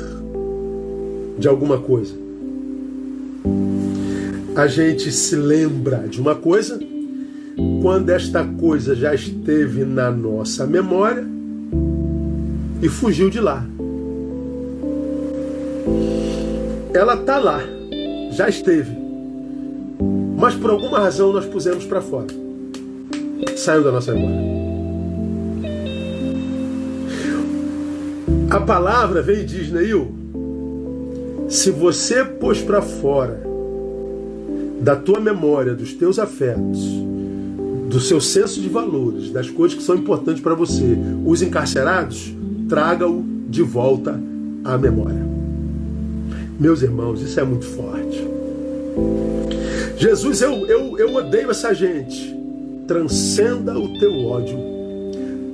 [1.39, 2.15] de alguma coisa?
[4.57, 6.79] A gente se lembra de uma coisa
[7.83, 11.27] quando esta coisa já esteve na nossa memória
[12.81, 13.65] e fugiu de lá.
[16.95, 17.61] Ela está lá,
[18.31, 18.97] já esteve,
[20.39, 22.29] mas por alguma razão nós pusemos para fora,
[23.57, 24.64] saiu da nossa memória.
[28.55, 30.15] A palavra vem e diz, Neil,
[31.49, 33.43] se você pôs para fora
[34.81, 36.79] da tua memória, dos teus afetos,
[37.91, 42.33] do seu senso de valores, das coisas que são importantes para você, os encarcerados,
[42.69, 44.21] traga-o de volta
[44.63, 45.27] à memória.
[46.57, 48.25] Meus irmãos, isso é muito forte.
[49.97, 52.33] Jesus, eu, eu, eu odeio essa gente.
[52.87, 54.57] Transcenda o teu ódio,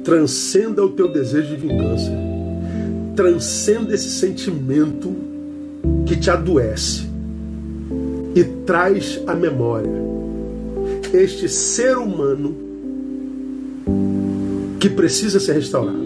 [0.04, 2.29] transcenda o teu desejo de vingança
[3.20, 5.14] transcenda esse sentimento
[6.06, 7.02] que te adoece
[8.34, 9.92] e traz à memória
[11.12, 12.56] este ser humano
[14.78, 16.00] que precisa ser restaurado.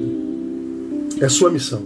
[1.20, 1.82] É sua missão.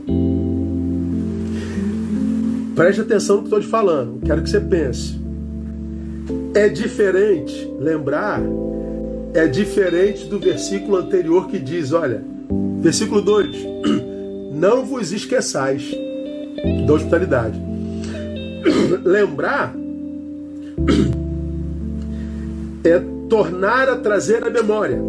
[2.75, 4.21] Preste atenção no que estou te falando.
[4.25, 5.21] Quero que você pense.
[6.55, 8.41] É diferente, lembrar,
[9.35, 12.25] é diferente do versículo anterior que diz: olha,
[12.81, 13.57] versículo 2
[14.51, 15.91] não vos esqueçais
[16.87, 17.61] da hospitalidade.
[19.05, 19.75] Lembrar
[22.85, 25.01] é tornar a trazer a memória.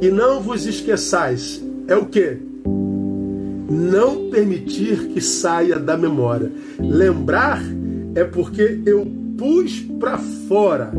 [0.00, 2.38] E não vos esqueçais é o que?
[3.70, 6.50] Não permitir que saia da memória.
[6.78, 7.62] Lembrar
[8.14, 10.92] é porque eu pus para fora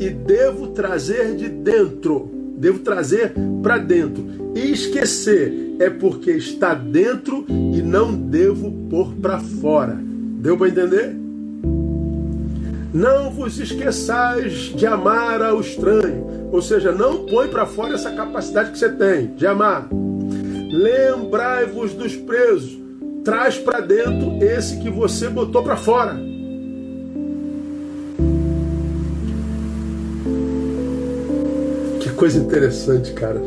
[0.00, 4.24] e devo trazer de dentro, devo trazer para dentro.
[4.54, 9.98] E esquecer é porque está dentro e não devo pôr para fora.
[10.00, 11.16] Deu para entender?
[12.92, 18.70] Não vos esqueçais de amar ao estranho, ou seja, não põe para fora essa capacidade
[18.70, 19.88] que você tem de amar.
[20.70, 22.78] Lembrai-vos dos presos,
[23.24, 26.16] traz para dentro esse que você botou para fora.
[31.98, 33.42] Que coisa interessante, cara.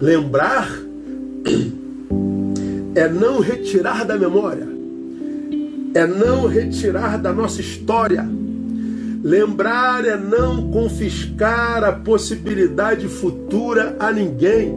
[0.00, 0.87] Lembrar
[2.94, 4.66] é não retirar da memória,
[5.94, 8.28] é não retirar da nossa história.
[9.22, 14.72] Lembrar é não confiscar a possibilidade futura a ninguém.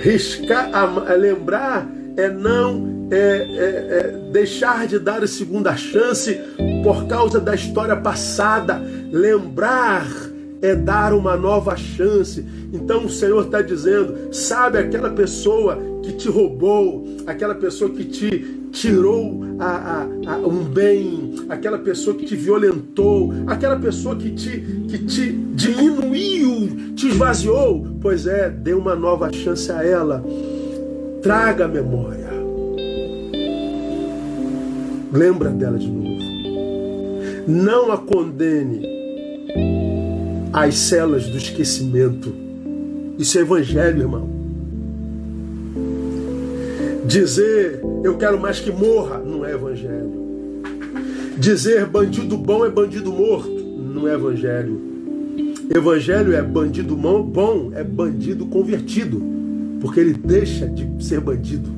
[0.00, 6.38] Riscar, a, lembrar é não é, é, é deixar de dar a segunda chance
[6.82, 8.82] por causa da história passada.
[9.12, 10.06] Lembrar
[10.60, 12.44] é dar uma nova chance.
[12.72, 18.68] Então o Senhor está dizendo: sabe aquela pessoa que te roubou, aquela pessoa que te
[18.70, 24.60] tirou a, a, a, um bem, aquela pessoa que te violentou, aquela pessoa que te,
[24.88, 27.86] que te diminuiu, te esvaziou.
[28.00, 30.24] Pois é, dê uma nova chance a ela.
[31.22, 32.28] Traga a memória.
[35.12, 36.18] Lembra dela de novo.
[37.46, 38.97] Não a condene
[40.64, 42.34] às celas do esquecimento.
[43.18, 44.28] Isso é evangelho, irmão.
[47.06, 50.28] Dizer eu quero mais que morra não é evangelho.
[51.38, 53.58] Dizer bandido bom é bandido morto
[53.94, 54.80] não é evangelho.
[55.74, 59.22] Evangelho é bandido bom, é bandido convertido,
[59.80, 61.70] porque ele deixa de ser bandido.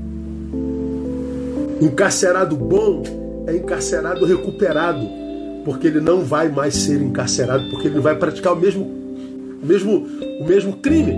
[1.81, 3.03] Encarcerado bom
[3.47, 5.20] é encarcerado recuperado,
[5.65, 10.07] porque ele não vai mais ser encarcerado, porque ele vai praticar o mesmo, o mesmo,
[10.41, 11.15] o mesmo crime.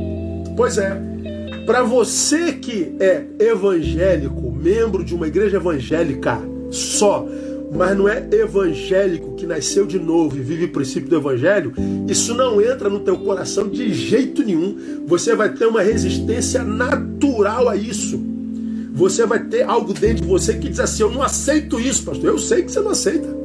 [0.57, 1.01] Pois é,
[1.67, 7.27] para você que é evangélico, membro de uma igreja evangélica só,
[7.75, 11.73] mas não é evangélico que nasceu de novo e vive o princípio do evangelho,
[12.09, 15.05] isso não entra no teu coração de jeito nenhum.
[15.07, 18.21] Você vai ter uma resistência natural a isso.
[18.93, 22.29] Você vai ter algo dentro de você que diz assim: Eu não aceito isso, pastor.
[22.29, 23.42] Eu sei que você não aceita.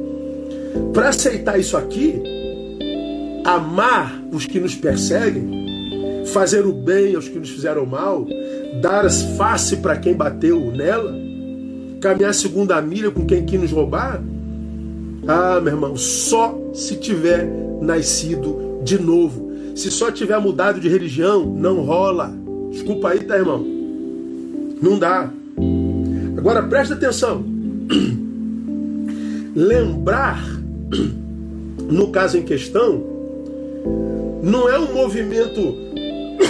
[0.92, 2.22] Para aceitar isso aqui,
[3.44, 8.26] amar os que nos perseguem, fazer o bem aos que nos fizeram mal,
[8.80, 11.14] dar as face para quem bateu nela,
[12.00, 14.22] caminhar segunda milha com quem quis nos roubar.
[15.26, 17.46] Ah, meu irmão, só se tiver
[17.80, 19.48] nascido de novo.
[19.74, 22.34] Se só tiver mudado de religião, não rola.
[22.70, 23.64] Desculpa aí, tá, irmão?
[24.80, 25.30] Não dá.
[26.36, 27.44] Agora presta atenção.
[29.54, 30.57] Lembrar,
[31.90, 33.02] no caso em questão,
[34.42, 35.74] não é um movimento,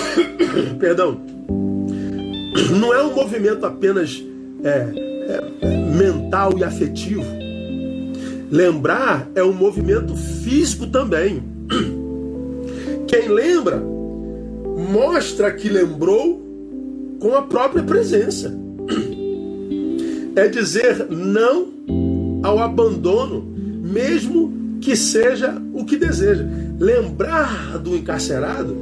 [0.78, 1.20] perdão,
[2.78, 4.22] não é um movimento apenas
[4.62, 4.88] é,
[5.60, 7.24] é, mental e afetivo.
[8.50, 11.42] Lembrar é um movimento físico também.
[13.06, 13.82] Quem lembra
[14.90, 16.42] mostra que lembrou
[17.20, 18.56] com a própria presença
[20.36, 21.68] é dizer não
[22.42, 23.57] ao abandono,
[23.88, 26.44] mesmo que seja o que deseja.
[26.78, 28.76] Lembrar do encarcerado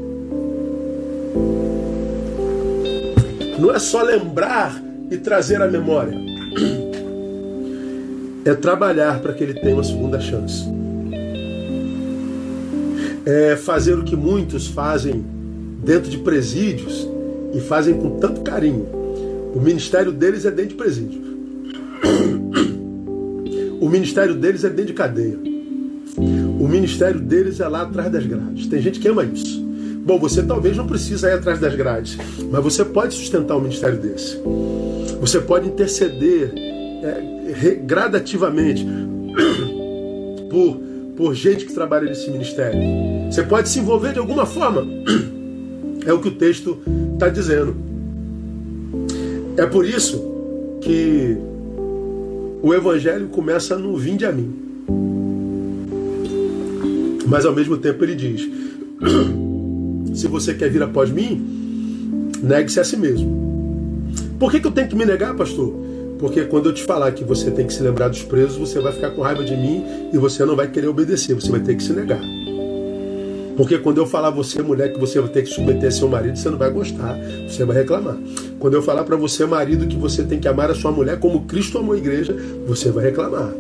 [3.59, 6.15] não é só lembrar e trazer a memória,
[8.45, 10.65] é trabalhar para que ele tenha uma segunda chance.
[13.25, 15.25] É fazer o que muitos fazem
[15.83, 17.09] dentro de presídios
[17.55, 18.87] e fazem com tanto carinho.
[19.55, 21.26] O ministério deles é dentro de presídio.
[23.81, 25.39] O ministério deles é dentro de cadeia.
[26.59, 28.67] O ministério deles é lá atrás das grades.
[28.67, 29.65] Tem gente que ama isso.
[30.05, 32.17] Bom, você talvez não precisa ir atrás das grades,
[32.51, 34.39] mas você pode sustentar um ministério desse.
[35.21, 38.87] Você pode interceder é, gradativamente
[40.49, 40.81] por,
[41.17, 42.79] por gente que trabalha nesse ministério.
[43.31, 44.87] Você pode se envolver de alguma forma.
[46.07, 46.79] É o que o texto
[47.15, 47.75] está dizendo.
[49.57, 50.23] É por isso
[50.81, 51.37] que
[52.63, 54.53] o evangelho começa no vinde a mim.
[57.27, 58.49] Mas ao mesmo tempo ele diz:
[60.15, 63.45] se você quer vir após mim, negue-se a si mesmo.
[64.39, 65.75] Por que, que eu tenho que me negar, pastor?
[66.19, 68.93] Porque quando eu te falar que você tem que se lembrar dos presos, você vai
[68.93, 71.83] ficar com raiva de mim e você não vai querer obedecer, você vai ter que
[71.83, 72.21] se negar.
[73.57, 76.09] Porque quando eu falar a você, mulher, que você vai ter que submeter a seu
[76.09, 77.19] marido, você não vai gostar,
[77.49, 78.17] você vai reclamar.
[78.67, 81.43] Quando eu falar para você, marido, que você tem que amar a sua mulher como
[81.43, 82.37] Cristo amou a igreja,
[82.67, 83.55] você vai reclamar.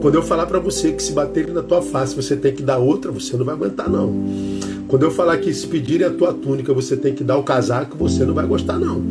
[0.00, 2.78] Quando eu falar para você que se baterem na tua face, você tem que dar
[2.78, 4.14] outra, você não vai aguentar não.
[4.86, 7.98] Quando eu falar que se pedirem a tua túnica, você tem que dar o casaco,
[7.98, 9.02] você não vai gostar não.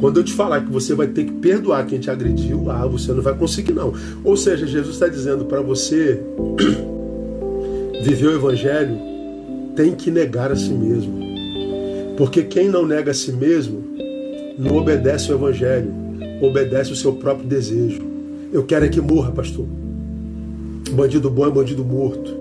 [0.00, 3.12] Quando eu te falar que você vai ter que perdoar quem te agrediu, ah, você
[3.12, 3.92] não vai conseguir não.
[4.24, 6.22] Ou seja, Jesus está dizendo para você
[8.02, 8.96] viver o evangelho
[9.76, 11.22] tem que negar a si mesmo.
[12.16, 13.83] Porque quem não nega a si mesmo
[14.58, 15.92] não obedece o Evangelho,
[16.40, 18.02] obedece o seu próprio desejo.
[18.52, 19.66] Eu quero é que morra, pastor.
[20.92, 22.36] Bandido bom é bandido morto.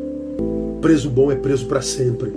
[0.81, 2.31] Preso bom é preso para sempre.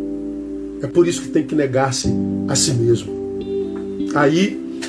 [0.83, 2.09] É por isso que tem que negar-se
[2.49, 3.13] a si mesmo.
[4.15, 4.81] Aí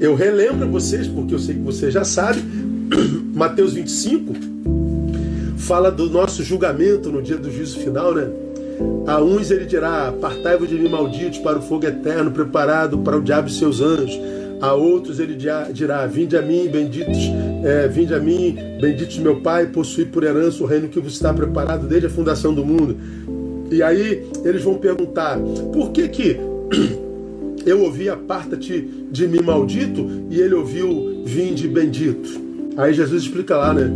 [0.00, 2.40] eu relembro vocês, porque eu sei que você já sabe,
[3.34, 4.34] Mateus 25
[5.58, 8.28] fala do nosso julgamento no dia do juízo final, né?
[9.06, 13.22] A uns ele dirá: Apartai-vos de mim, malditos, para o fogo eterno preparado para o
[13.22, 14.18] diabo e seus anjos.
[14.60, 17.18] A outros ele dirá: Vinde a mim, benditos,
[17.64, 21.32] é, vinde a mim, benditos meu Pai, possui por herança o reino que vos está
[21.32, 22.96] preparado desde a fundação do mundo.
[23.70, 25.38] E aí eles vão perguntar:
[25.72, 26.36] Por que que
[27.64, 32.40] eu ouvi aparta-te de mim, maldito, e ele ouviu: Vinde, bendito?
[32.76, 33.90] Aí Jesus explica lá, né?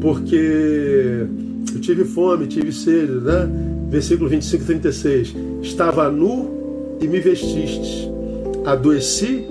[0.00, 1.26] Porque
[1.74, 3.71] eu tive fome, tive sede, né?
[3.92, 5.34] Versículo 25 e 36.
[5.60, 8.08] Estava nu e me vestistes,
[8.64, 9.44] adoeci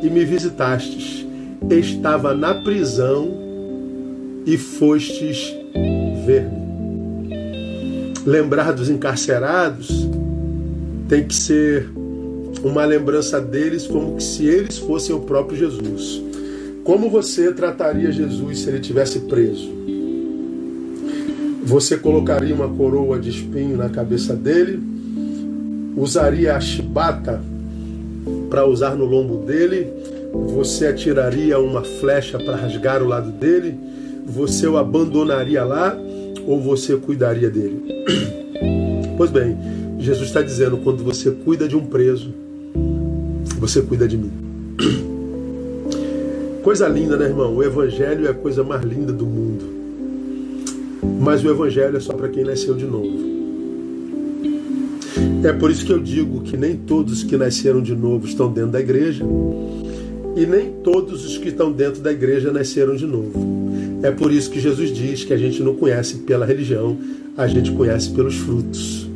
[0.00, 1.26] e me visitastes,
[1.68, 3.36] estava na prisão
[4.46, 5.52] e fostes
[6.24, 6.68] ver-me.
[8.24, 10.08] Lembrar dos encarcerados
[11.08, 11.88] tem que ser
[12.62, 16.22] uma lembrança deles como se eles fossem o próprio Jesus.
[16.84, 19.68] Como você trataria Jesus se ele tivesse preso?
[21.68, 24.82] Você colocaria uma coroa de espinho na cabeça dele?
[25.94, 27.42] Usaria a chibata
[28.48, 29.86] para usar no lombo dele?
[30.54, 33.78] Você atiraria uma flecha para rasgar o lado dele?
[34.24, 35.94] Você o abandonaria lá
[36.46, 37.82] ou você cuidaria dele?
[39.18, 39.58] Pois bem,
[39.98, 42.32] Jesus está dizendo: quando você cuida de um preso,
[43.58, 44.30] você cuida de mim.
[46.64, 47.56] Coisa linda, né, irmão?
[47.56, 49.77] O Evangelho é a coisa mais linda do mundo.
[51.28, 53.12] Mas o Evangelho é só para quem nasceu de novo.
[55.44, 58.70] É por isso que eu digo que nem todos que nasceram de novo estão dentro
[58.70, 59.26] da igreja.
[60.34, 63.34] E nem todos os que estão dentro da igreja nasceram de novo.
[64.02, 66.96] É por isso que Jesus diz que a gente não conhece pela religião,
[67.36, 69.06] a gente conhece pelos frutos.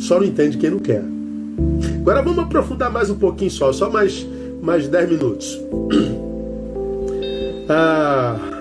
[0.00, 1.04] Só não entende quem não quer.
[2.02, 4.26] Agora vamos aprofundar mais um pouquinho só, só mais,
[4.60, 5.58] mais 10 minutos.
[7.66, 8.53] Ah,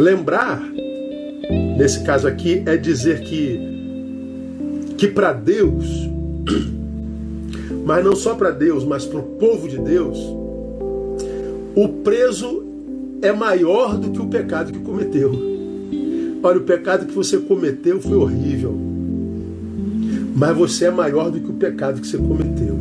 [0.00, 0.62] lembrar,
[1.76, 3.60] nesse caso aqui, é dizer que,
[4.96, 5.84] que para Deus,
[7.84, 10.18] mas não só para Deus, mas para o povo de Deus,
[11.74, 12.64] o preso
[13.20, 15.32] é maior do que o pecado que cometeu.
[16.42, 18.74] Olha, o pecado que você cometeu foi horrível,
[20.36, 22.78] mas você é maior do que o pecado que você cometeu.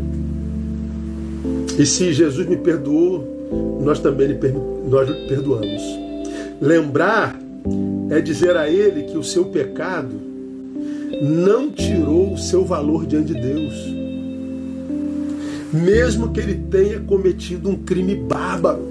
[1.80, 4.38] E se Jesus me perdoou, nós também lhe
[4.90, 6.03] nós perdoamos.
[6.64, 7.38] Lembrar
[8.10, 10.16] é dizer a Ele que o seu pecado
[11.22, 13.74] não tirou o seu valor diante de Deus.
[15.74, 18.82] Mesmo que ele tenha cometido um crime bárbaro.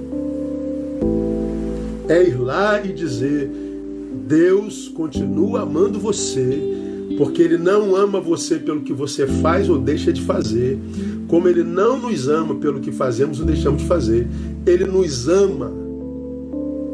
[2.11, 3.51] É ir lá e dizer:
[4.27, 6.61] Deus continua amando você,
[7.16, 10.79] porque Ele não ama você pelo que você faz ou deixa de fazer,
[11.27, 14.29] como Ele não nos ama pelo que fazemos ou deixamos de fazer,
[14.66, 15.82] Ele nos ama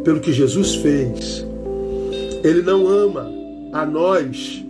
[0.04, 1.46] pelo que Jesus fez.
[2.42, 3.30] Ele não ama
[3.72, 4.64] a nós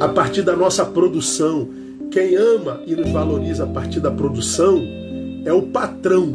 [0.00, 1.68] a partir da nossa produção.
[2.10, 4.82] Quem ama e nos valoriza a partir da produção
[5.44, 6.32] é o patrão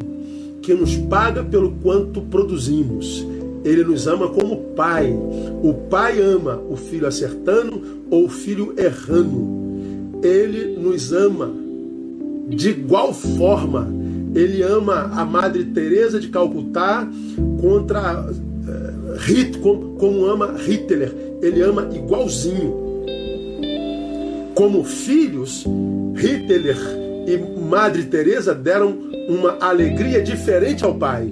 [0.61, 3.25] que nos paga pelo quanto produzimos.
[3.63, 5.13] Ele nos ama como pai.
[5.61, 10.19] O pai ama o filho acertando ou o filho errando.
[10.23, 11.51] Ele nos ama
[12.49, 13.87] de igual forma,
[14.35, 17.07] ele ama a Madre Teresa de Calcutá
[17.59, 21.13] contra uh, como, como ama Hitler.
[21.41, 22.87] Ele ama igualzinho.
[24.53, 25.65] Como filhos,
[26.15, 26.77] Hitler
[27.27, 28.97] e Madre Teresa deram
[29.29, 31.31] uma alegria diferente ao pai,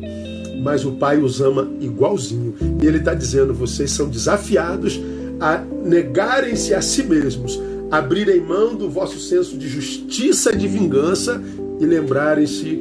[0.62, 2.54] mas o pai os ama igualzinho.
[2.82, 5.00] E ele está dizendo: vocês são desafiados
[5.40, 7.60] a negarem-se a si mesmos
[7.92, 11.42] abrirem mão do vosso senso de justiça e de vingança
[11.80, 12.76] e lembrarem-se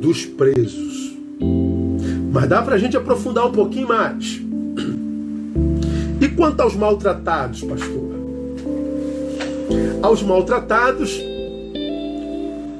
[0.00, 1.16] dos presos.
[2.32, 4.40] Mas dá para a gente aprofundar um pouquinho mais.
[6.20, 8.08] E quanto aos maltratados, pastor?
[10.02, 11.20] Aos maltratados,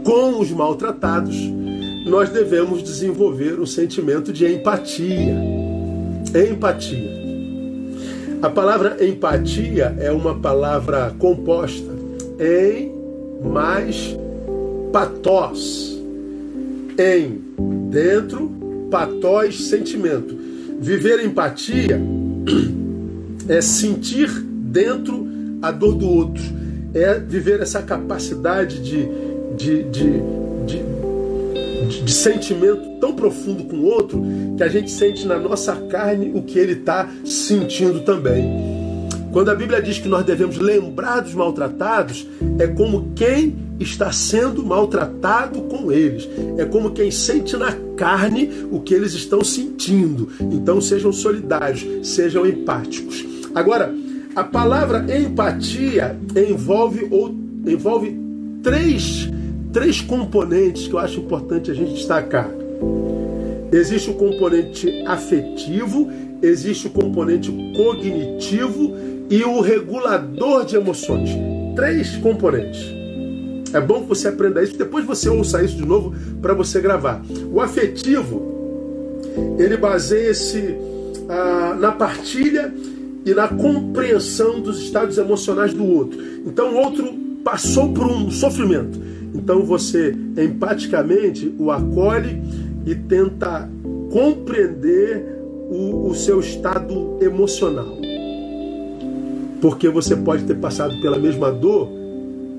[0.04, 1.36] com os maltratados,
[2.06, 5.36] nós devemos desenvolver um sentimento de empatia.
[6.50, 7.18] Empatia.
[8.40, 11.90] A palavra empatia é uma palavra composta
[12.38, 12.92] em
[13.42, 14.16] mais
[14.92, 15.96] patós.
[16.98, 17.40] Em
[17.90, 18.50] dentro,
[18.90, 20.36] patós, sentimento.
[20.80, 22.00] Viver empatia
[23.48, 25.26] é sentir dentro
[25.62, 26.42] a dor do outro.
[26.94, 29.08] É viver essa capacidade de,
[29.56, 30.38] de, de
[31.88, 34.22] de, de sentimento tão profundo com o outro
[34.56, 38.44] que a gente sente na nossa carne o que ele está sentindo também.
[39.32, 42.26] Quando a Bíblia diz que nós devemos lembrar dos maltratados,
[42.58, 46.28] é como quem está sendo maltratado com eles.
[46.56, 50.28] É como quem sente na carne o que eles estão sentindo.
[50.40, 53.24] Então sejam solidários, sejam empáticos.
[53.54, 53.94] Agora,
[54.34, 57.34] a palavra empatia envolve, ou,
[57.66, 58.16] envolve
[58.62, 59.28] três,
[59.72, 62.50] três componentes que eu acho importante a gente destacar.
[63.72, 66.10] Existe o componente afetivo,
[66.40, 68.94] existe o componente cognitivo
[69.28, 71.30] e o regulador de emoções.
[71.74, 72.97] Três componentes.
[73.72, 77.22] É bom que você aprenda isso, depois você ouça isso de novo para você gravar.
[77.52, 78.42] O afetivo,
[79.58, 80.76] ele baseia-se
[81.28, 82.72] ah, na partilha
[83.24, 86.18] e na compreensão dos estados emocionais do outro.
[86.46, 87.12] Então o outro
[87.44, 88.98] passou por um sofrimento.
[89.34, 92.42] Então você empaticamente o acolhe
[92.86, 93.68] e tenta
[94.10, 95.38] compreender
[95.70, 97.98] o, o seu estado emocional.
[99.60, 101.97] Porque você pode ter passado pela mesma dor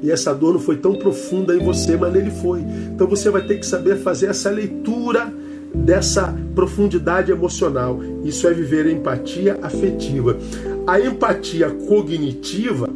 [0.02, 2.62] e essa dor não foi tão profunda em você, mas nele foi.
[2.94, 5.32] Então você vai ter que saber fazer essa leitura
[5.74, 8.00] dessa profundidade emocional.
[8.24, 10.38] Isso é viver a empatia afetiva.
[10.88, 12.90] A empatia cognitiva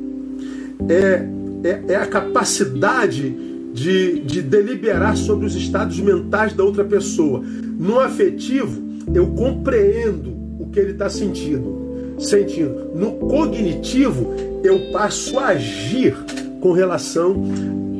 [0.88, 1.26] é,
[1.68, 3.36] é, é a capacidade
[3.74, 7.42] de, de deliberar sobre os estados mentais da outra pessoa.
[7.42, 8.82] No afetivo,
[9.14, 11.84] eu compreendo o que ele está sentindo
[12.18, 12.92] sentindo.
[12.96, 14.34] No cognitivo,
[14.64, 16.16] eu passo a agir
[16.64, 17.44] com relação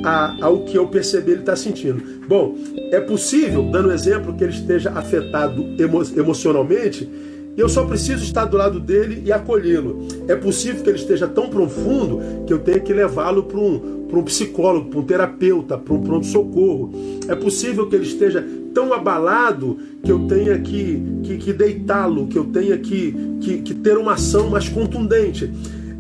[0.06, 2.02] a, ao que eu percebi ele está sentindo.
[2.26, 2.56] Bom,
[2.94, 7.04] é possível, dando exemplo, que ele esteja afetado emo emocionalmente,
[7.58, 10.08] e eu só preciso estar do lado dele e acolhê-lo.
[10.30, 14.24] É possível que ele esteja tão profundo que eu tenha que levá-lo para um, um
[14.24, 16.94] psicólogo, para um terapeuta, para um pronto-socorro.
[17.28, 18.44] É possível que ele esteja
[18.74, 23.74] tão abalado que eu tenha que, que, que deitá-lo, que eu tenha que, que, que
[23.74, 25.52] ter uma ação mais contundente.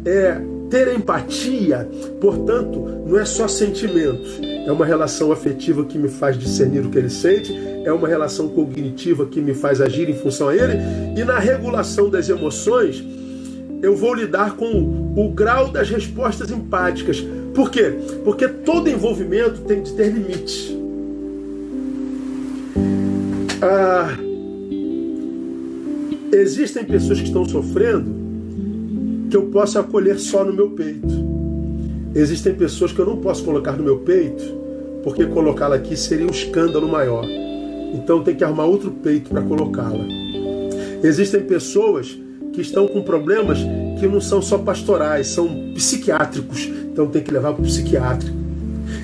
[0.05, 0.41] É,
[0.74, 1.88] ter empatia,
[2.19, 6.97] portanto, não é só sentimento, é uma relação afetiva que me faz discernir o que
[6.97, 7.55] ele sente,
[7.86, 10.74] é uma relação cognitiva que me faz agir em função a ele,
[11.15, 13.05] e na regulação das emoções,
[13.84, 17.24] eu vou lidar com o grau das respostas empáticas.
[17.53, 17.93] Por quê?
[18.24, 20.76] Porque todo envolvimento tem de ter limites.
[23.61, 24.17] Ah,
[26.32, 28.22] existem pessoas que estão sofrendo
[29.30, 31.07] que eu posso acolher só no meu peito.
[32.15, 34.43] Existem pessoas que eu não posso colocar no meu peito,
[35.03, 37.26] porque colocá-la aqui seria um escândalo maior.
[37.93, 40.05] Então tem que arrumar outro peito para colocá-la.
[41.03, 42.17] Existem pessoas
[42.53, 43.59] que estão com problemas
[43.99, 46.69] que não são só pastorais, são psiquiátricos.
[46.91, 48.38] Então tem que levar para o psiquiátrico.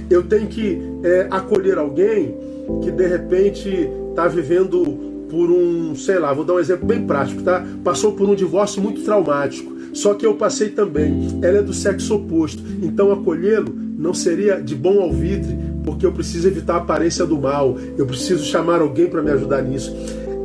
[0.09, 2.35] Eu tenho que é, acolher alguém
[2.83, 7.41] que de repente está vivendo por um, sei lá, vou dar um exemplo bem prático,
[7.43, 7.65] tá?
[7.83, 9.77] Passou por um divórcio muito traumático.
[9.93, 11.39] Só que eu passei também.
[11.41, 12.61] Ela é do sexo oposto.
[12.81, 17.77] Então acolhê-lo não seria de bom alvitre, porque eu preciso evitar a aparência do mal.
[17.97, 19.95] Eu preciso chamar alguém para me ajudar nisso.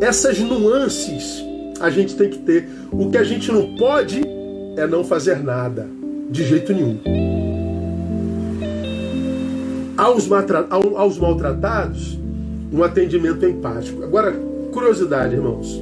[0.00, 1.44] Essas nuances
[1.80, 2.68] a gente tem que ter.
[2.90, 4.22] O que a gente não pode
[4.76, 5.88] é não fazer nada,
[6.30, 6.98] de jeito nenhum.
[9.96, 12.18] Aos, maltratados,
[12.72, 14.02] um atendimento empático.
[14.02, 14.34] Agora,
[14.74, 15.80] curiosidade, irmãos.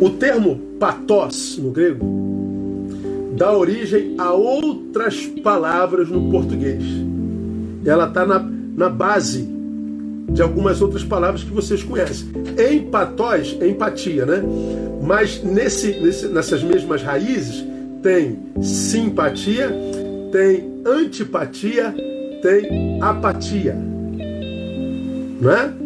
[0.00, 2.04] O termo patos no grego
[3.36, 6.82] dá origem a outras palavras no português.
[7.84, 9.46] Ela está na, na base
[10.30, 12.28] de algumas outras palavras que vocês conhecem.
[12.72, 14.42] Empatós é empatia, né?
[15.02, 17.64] Mas nesse, nesse, nessas mesmas raízes
[18.02, 19.70] tem simpatia,
[20.32, 21.94] tem antipatia,
[22.40, 23.76] tem apatia.
[25.40, 25.81] Não é?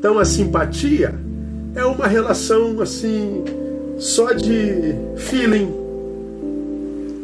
[0.00, 1.14] Então a simpatia
[1.74, 3.44] é uma relação assim,
[3.98, 5.68] só de feeling.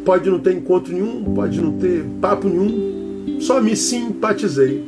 [0.05, 4.87] Pode não ter encontro nenhum, pode não ter papo nenhum, só me simpatizei.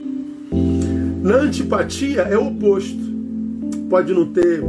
[1.24, 3.10] Na antipatia é o oposto.
[3.90, 4.64] Pode não ter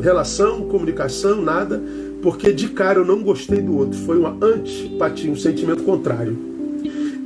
[0.00, 1.82] relação, comunicação, nada,
[2.22, 3.98] porque de cara eu não gostei do outro.
[3.98, 6.38] Foi uma antipatia, um sentimento contrário.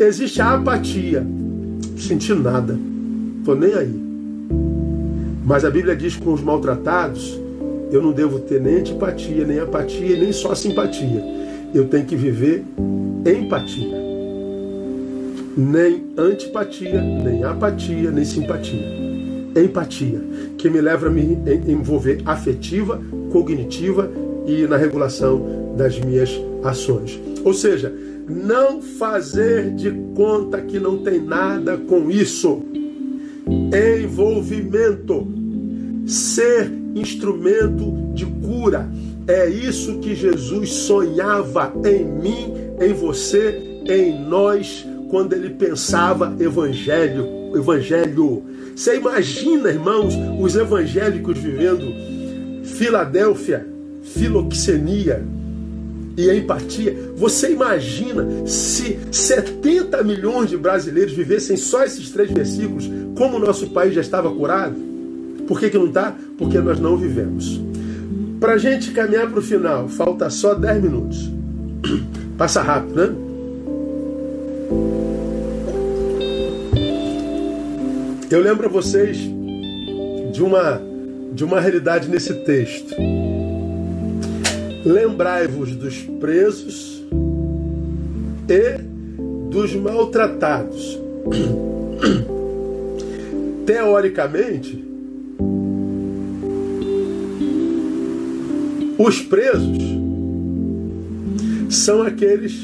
[0.01, 2.79] Existe a apatia, não senti nada,
[3.45, 4.06] tô nem aí.
[5.47, 7.41] Mas a Bíblia diz que com os maltratados,
[7.93, 11.23] eu não devo ter nem antipatia, nem apatia, nem só simpatia.
[11.73, 12.65] Eu tenho que viver
[13.25, 13.97] empatia.
[15.57, 18.89] Nem antipatia, nem apatia, nem simpatia.
[19.55, 20.21] Empatia,
[20.59, 21.39] que me leva a me
[21.69, 24.11] envolver afetiva, cognitiva
[24.49, 27.21] e na regulação das minhas ações.
[27.45, 27.95] Ou seja,
[28.29, 32.63] não fazer de conta que não tem nada com isso.
[34.03, 35.36] Envolvimento
[36.07, 38.89] ser instrumento de cura,
[39.29, 47.27] É isso que Jesus sonhava em mim, em você, em nós, quando ele pensava evangelho,
[47.53, 48.45] evangelho.
[48.77, 51.93] Você imagina, irmãos, os evangélicos vivendo
[52.65, 53.67] Filadélfia,
[54.03, 55.25] filoxenia
[56.17, 56.97] e empatia.
[57.17, 63.71] Você imagina se 70 milhões de brasileiros vivessem só esses três versículos, como o nosso
[63.71, 64.96] país já estava curado?
[65.47, 66.17] Por que, que não está?
[66.37, 67.61] Porque nós não vivemos.
[68.41, 71.31] Para a gente caminhar para o final, falta só 10 minutos.
[72.37, 73.15] Passa rápido, né?
[78.31, 79.19] Eu lembro a vocês
[80.33, 80.81] de uma,
[81.33, 82.95] de uma realidade nesse texto.
[84.85, 87.05] Lembrai-vos dos presos
[88.49, 88.79] e
[89.49, 90.99] dos maltratados.
[93.65, 94.86] Teoricamente,
[98.99, 99.79] Os presos
[101.69, 102.55] são aqueles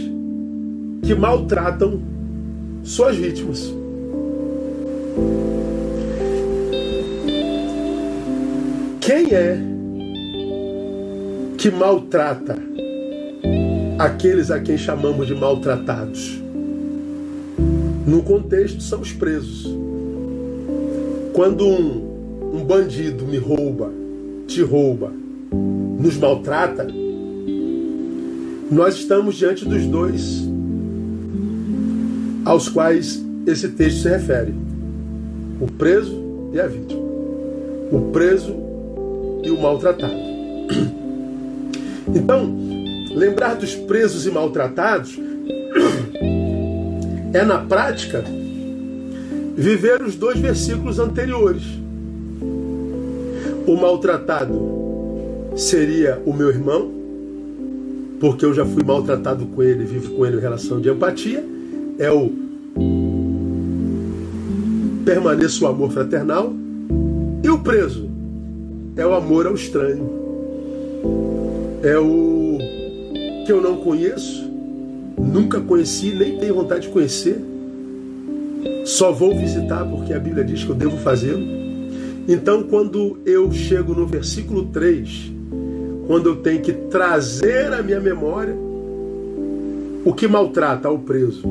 [1.03, 2.01] que maltratam
[2.83, 3.71] suas vítimas.
[8.99, 9.59] Quem é
[11.59, 12.57] que maltrata
[13.99, 16.41] aqueles a quem chamamos de maltratados?
[18.07, 19.67] No contexto, são os presos.
[21.35, 23.93] Quando um, um bandido me rouba,
[24.47, 25.13] te rouba,
[26.03, 26.89] nos maltrata,
[28.69, 30.43] nós estamos diante dos dois
[32.45, 34.53] aos quais esse texto se refere:
[35.61, 37.01] o preso e a vítima,
[37.93, 38.53] o preso
[39.45, 40.15] e o maltratado.
[42.15, 42.53] Então,
[43.15, 45.17] lembrar dos presos e maltratados
[47.33, 48.25] é, na prática,
[49.57, 51.63] viver os dois versículos anteriores.
[53.67, 54.72] O maltratado
[55.57, 56.91] seria o meu irmão,
[58.21, 61.45] porque eu já fui maltratado com ele, vivo com ele em relação de empatia,
[61.99, 62.31] é o
[65.05, 66.53] permaneça o amor fraternal,
[67.43, 68.09] e o preso
[68.97, 70.09] é o amor ao estranho,
[71.83, 72.59] é o
[73.45, 74.49] que eu não conheço,
[75.19, 77.43] nunca conheci, nem tenho vontade de conhecer,
[78.85, 81.45] só vou visitar porque a Bíblia diz que eu devo fazê-lo.
[82.29, 85.32] Então, quando eu chego no versículo 3,
[86.13, 88.55] quando eu tenho que trazer à minha memória
[90.05, 91.43] o que maltrata ao preso,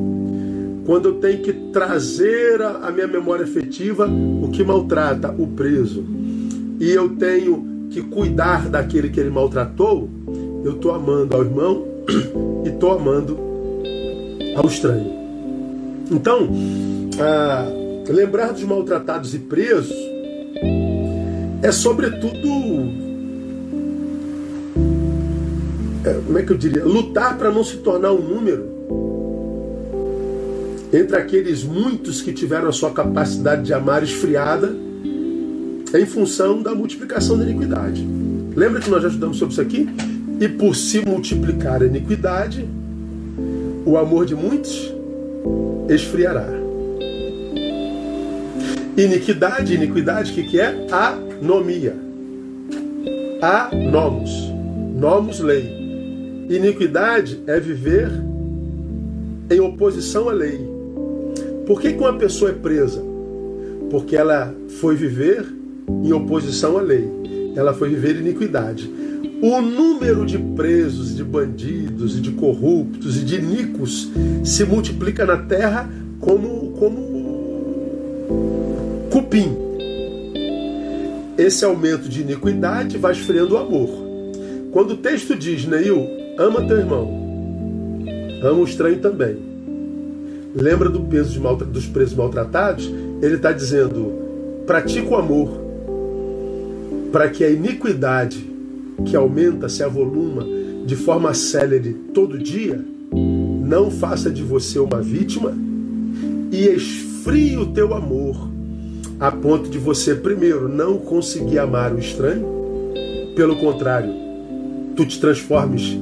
[0.85, 6.05] quando eu tenho que trazer à minha memória afetiva o que maltrata o preso,
[6.79, 10.07] e eu tenho que cuidar daquele que ele maltratou,
[10.63, 11.87] eu estou amando ao irmão
[12.63, 13.39] e estou amando
[14.55, 15.11] ao estranho.
[16.11, 16.47] Então,
[17.19, 17.65] ah,
[18.07, 19.97] lembrar dos maltratados e presos
[21.63, 23.10] é sobretudo
[26.25, 28.81] como é que eu diria, lutar para não se tornar um número
[30.93, 34.75] entre aqueles muitos que tiveram a sua capacidade de amar esfriada
[35.93, 38.05] em função da multiplicação da iniquidade.
[38.55, 39.89] Lembra que nós já estudamos sobre isso aqui?
[40.39, 42.67] E por se multiplicar a iniquidade,
[43.85, 44.93] o amor de muitos
[45.87, 46.47] esfriará.
[48.97, 50.87] Iniquidade, iniquidade, o que, que é?
[50.91, 51.95] Anomia.
[53.41, 54.31] Anomos.
[54.95, 55.80] Nomos, lei.
[56.51, 58.11] Iniquidade é viver
[59.49, 60.59] em oposição à lei.
[61.65, 63.01] Por que, que uma pessoa é presa?
[63.89, 65.45] Porque ela foi viver
[66.03, 67.09] em oposição à lei.
[67.55, 68.91] Ela foi viver iniquidade.
[69.41, 74.11] O número de presos, de bandidos, e de corruptos e de inicos
[74.43, 75.89] se multiplica na terra
[76.19, 77.21] como, como
[79.09, 79.55] cupim.
[81.37, 83.89] Esse aumento de iniquidade vai esfriando o amor.
[84.73, 87.07] Quando o texto diz, Neil, Ama teu irmão.
[88.41, 89.37] Ama o estranho também.
[90.55, 92.91] Lembra do peso dos presos maltratados?
[93.21, 94.11] Ele está dizendo:
[94.65, 95.51] pratica o amor,
[97.11, 98.43] para que a iniquidade
[99.05, 100.43] que aumenta, se avoluma
[100.83, 102.83] de forma célere todo dia,
[103.13, 105.55] não faça de você uma vítima
[106.51, 108.49] e esfrie o teu amor
[109.19, 112.47] a ponto de você, primeiro, não conseguir amar o estranho,
[113.35, 114.11] pelo contrário,
[114.95, 115.95] tu te transformes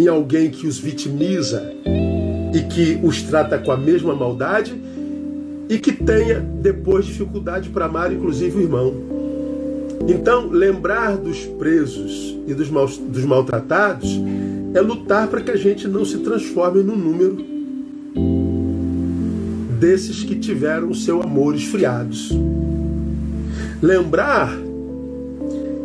[0.00, 1.74] em alguém que os vitimiza
[2.54, 4.74] e que os trata com a mesma maldade
[5.68, 8.94] e que tenha depois dificuldade para amar, inclusive o irmão.
[10.08, 14.18] Então, lembrar dos presos e dos, mal, dos maltratados
[14.72, 17.44] é lutar para que a gente não se transforme no número
[19.78, 22.30] desses que tiveram seu amor esfriados.
[23.82, 24.56] Lembrar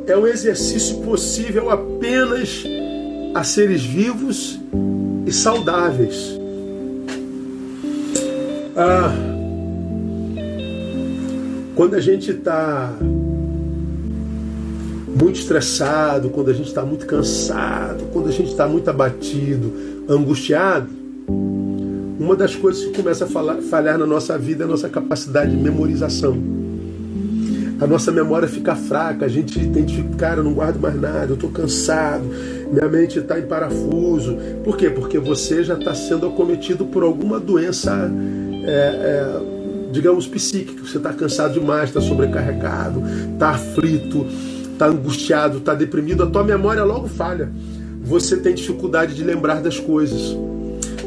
[0.07, 2.63] é um exercício possível apenas
[3.35, 4.57] a seres vivos
[5.25, 6.39] e saudáveis.
[8.77, 9.13] Ah,
[11.75, 12.93] quando a gente está
[15.19, 19.73] muito estressado, quando a gente está muito cansado, quando a gente está muito abatido,
[20.07, 20.87] angustiado,
[22.17, 25.51] uma das coisas que começa a falar, falhar na nossa vida é a nossa capacidade
[25.51, 26.37] de memorização.
[27.81, 29.85] A nossa memória fica fraca, a gente tem
[30.17, 32.23] cara, eu não guardo mais nada, eu estou cansado,
[32.71, 34.37] minha mente está em parafuso.
[34.63, 34.89] Por quê?
[34.89, 38.11] Porque você já está sendo acometido por alguma doença,
[38.63, 39.41] é, é,
[39.91, 40.83] digamos, psíquica.
[40.83, 43.03] Você está cansado demais, está sobrecarregado,
[43.33, 44.25] está aflito,
[44.71, 47.49] está angustiado, está deprimido, a tua memória logo falha.
[48.03, 50.37] Você tem dificuldade de lembrar das coisas.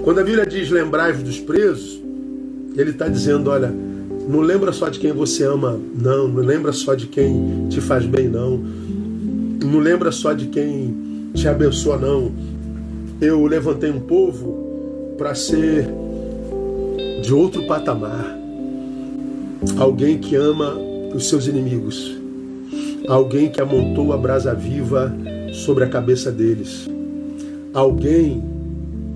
[0.02, 2.00] Quando a Bíblia diz lembrai-vos dos presos,
[2.76, 3.72] ele está dizendo, olha,
[4.28, 8.04] não lembra só de quem você ama, não, não lembra só de quem te faz
[8.04, 8.58] bem, não.
[8.58, 12.32] Não lembra só de quem te abençoa, não.
[13.20, 15.88] Eu levantei um povo para ser
[17.22, 18.36] de outro patamar.
[19.76, 20.76] Alguém que ama
[21.14, 22.16] os seus inimigos.
[23.08, 25.12] Alguém que amontou a brasa viva
[25.52, 26.88] sobre a cabeça deles,
[27.72, 28.44] alguém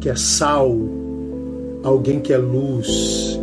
[0.00, 0.74] que é sal,
[1.82, 3.38] alguém que é luz,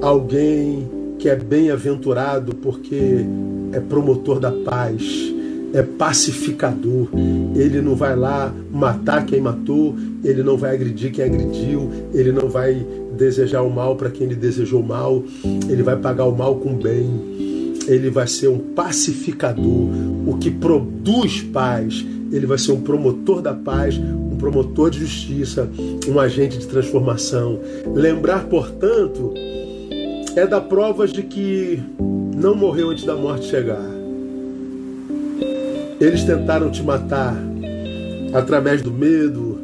[0.00, 0.88] alguém
[1.18, 3.26] que é bem-aventurado porque
[3.72, 5.29] é promotor da paz,
[5.72, 7.08] é pacificador.
[7.54, 12.48] Ele não vai lá matar quem matou, ele não vai agredir quem agrediu, ele não
[12.48, 15.22] vai desejar o mal para quem lhe desejou mal,
[15.68, 17.50] ele vai pagar o mal com bem
[17.86, 19.88] ele vai ser um pacificador,
[20.26, 25.68] o que produz paz, ele vai ser um promotor da paz, um promotor de justiça,
[26.08, 27.58] um agente de transformação.
[27.92, 29.34] Lembrar, portanto,
[30.36, 31.82] é dar provas de que
[32.36, 33.89] não morreu antes da morte chegar.
[36.00, 37.36] Eles tentaram te matar
[38.32, 39.58] através do medo,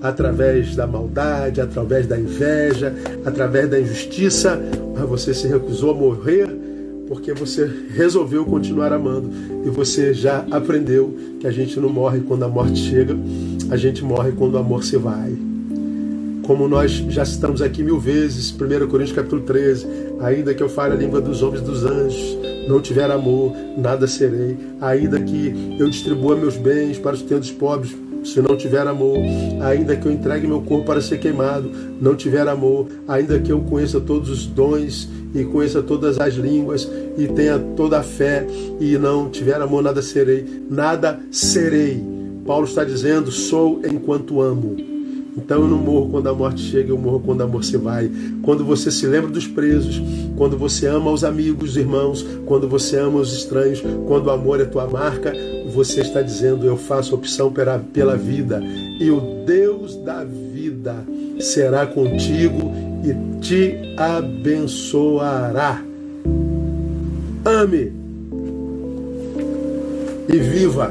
[0.00, 4.60] através da maldade, através da inveja, através da injustiça,
[4.94, 6.48] mas você se recusou a morrer
[7.08, 9.30] porque você resolveu continuar amando
[9.66, 13.14] e você já aprendeu que a gente não morre quando a morte chega,
[13.70, 15.51] a gente morre quando o amor se vai.
[16.46, 18.56] Como nós já estamos aqui mil vezes, 1
[18.88, 19.86] Coríntios capítulo 13,
[20.20, 22.36] ainda que eu fale a língua dos homens e dos anjos,
[22.66, 24.56] não tiver amor, nada serei.
[24.80, 29.18] Ainda que eu distribua meus bens para os tendos pobres, se não tiver amor,
[29.62, 31.70] ainda que eu entregue meu corpo para ser queimado,
[32.00, 36.90] não tiver amor, ainda que eu conheça todos os dons e conheça todas as línguas
[37.16, 38.46] e tenha toda a fé
[38.80, 42.02] e não tiver amor, nada serei, nada serei.
[42.44, 44.91] Paulo está dizendo: sou enquanto amo.
[45.36, 48.10] Então eu não morro quando a morte chega, eu morro quando o amor se vai.
[48.42, 50.02] Quando você se lembra dos presos,
[50.36, 54.60] quando você ama os amigos, os irmãos, quando você ama os estranhos, quando o amor
[54.60, 55.32] é tua marca,
[55.72, 58.62] você está dizendo: eu faço opção pela, pela vida.
[59.00, 60.96] E o Deus da vida
[61.40, 62.70] será contigo
[63.02, 65.82] e te abençoará.
[67.44, 67.92] Ame
[70.28, 70.88] e viva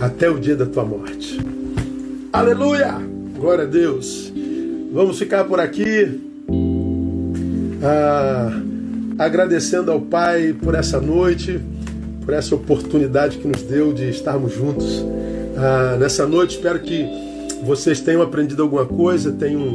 [0.00, 1.53] até o dia da tua morte.
[2.34, 3.00] Aleluia!
[3.38, 4.32] Glória a Deus.
[4.92, 6.20] Vamos ficar por aqui.
[7.80, 8.60] Ah,
[9.20, 11.60] agradecendo ao Pai por essa noite,
[12.24, 15.06] por essa oportunidade que nos deu de estarmos juntos.
[15.56, 17.06] Ah, nessa noite, espero que
[17.62, 19.72] vocês tenham aprendido alguma coisa, tenham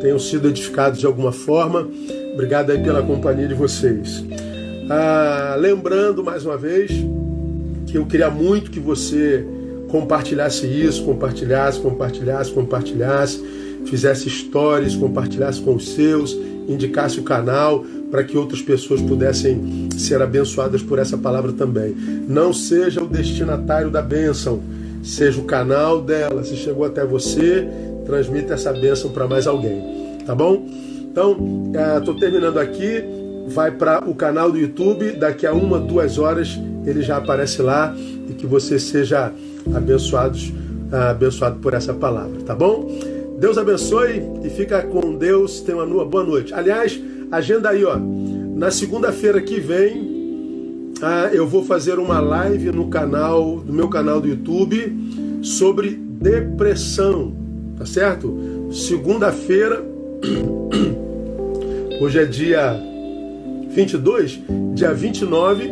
[0.00, 1.88] tenham sido edificados de alguma forma.
[2.34, 4.24] Obrigado aí pela companhia de vocês.
[4.88, 6.88] Ah, lembrando mais uma vez
[7.88, 9.44] que eu queria muito que você
[9.88, 13.44] compartilhasse isso, compartilhasse, compartilhasse, compartilhasse,
[13.86, 16.36] fizesse stories, compartilhasse com os seus,
[16.68, 21.94] indicasse o canal para que outras pessoas pudessem ser abençoadas por essa palavra também.
[22.28, 24.60] Não seja o destinatário da bênção,
[25.02, 26.42] seja o canal dela.
[26.44, 27.66] Se chegou até você,
[28.04, 29.82] transmita essa bênção para mais alguém,
[30.24, 30.66] tá bom?
[31.10, 31.36] Então,
[31.98, 33.02] estou é, terminando aqui,
[33.48, 37.94] vai para o canal do YouTube, daqui a uma, duas horas ele já aparece lá
[38.28, 39.32] e que você seja
[39.74, 40.52] abençoados,
[41.10, 42.88] abençoado por essa palavra, tá bom?
[43.38, 46.54] Deus abençoe e fica com Deus, tenha uma boa noite.
[46.54, 46.98] Aliás,
[47.30, 47.96] agenda aí, ó.
[47.96, 54.20] Na segunda-feira que vem, ah, eu vou fazer uma live no canal, no meu canal
[54.20, 57.34] do YouTube, sobre depressão.
[57.76, 58.68] Tá certo?
[58.72, 59.84] Segunda-feira,
[62.00, 62.74] hoje é dia
[63.68, 64.40] 22,
[64.74, 65.70] dia 29,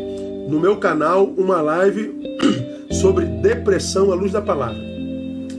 [0.51, 2.13] no meu canal, uma live
[3.05, 4.83] sobre depressão à luz da palavra.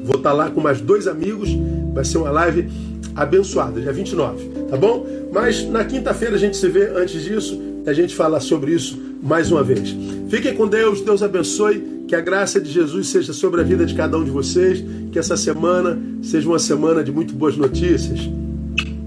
[0.04, 1.48] Vou estar tá lá com mais dois amigos,
[1.94, 2.68] vai ser uma live
[3.16, 5.06] abençoada, dia 29, tá bom?
[5.32, 9.52] Mas na quinta-feira a gente se vê antes disso, a gente fala sobre isso mais
[9.52, 9.96] uma vez.
[10.28, 11.94] Fiquem com Deus, Deus abençoe.
[12.08, 14.84] Que a graça de Jesus seja sobre a vida de cada um de vocês.
[15.12, 18.20] Que essa semana seja uma semana de muito boas notícias.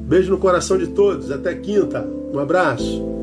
[0.08, 1.30] Beijo no coração de todos.
[1.30, 2.08] Até quinta.
[2.32, 3.17] Um abraço.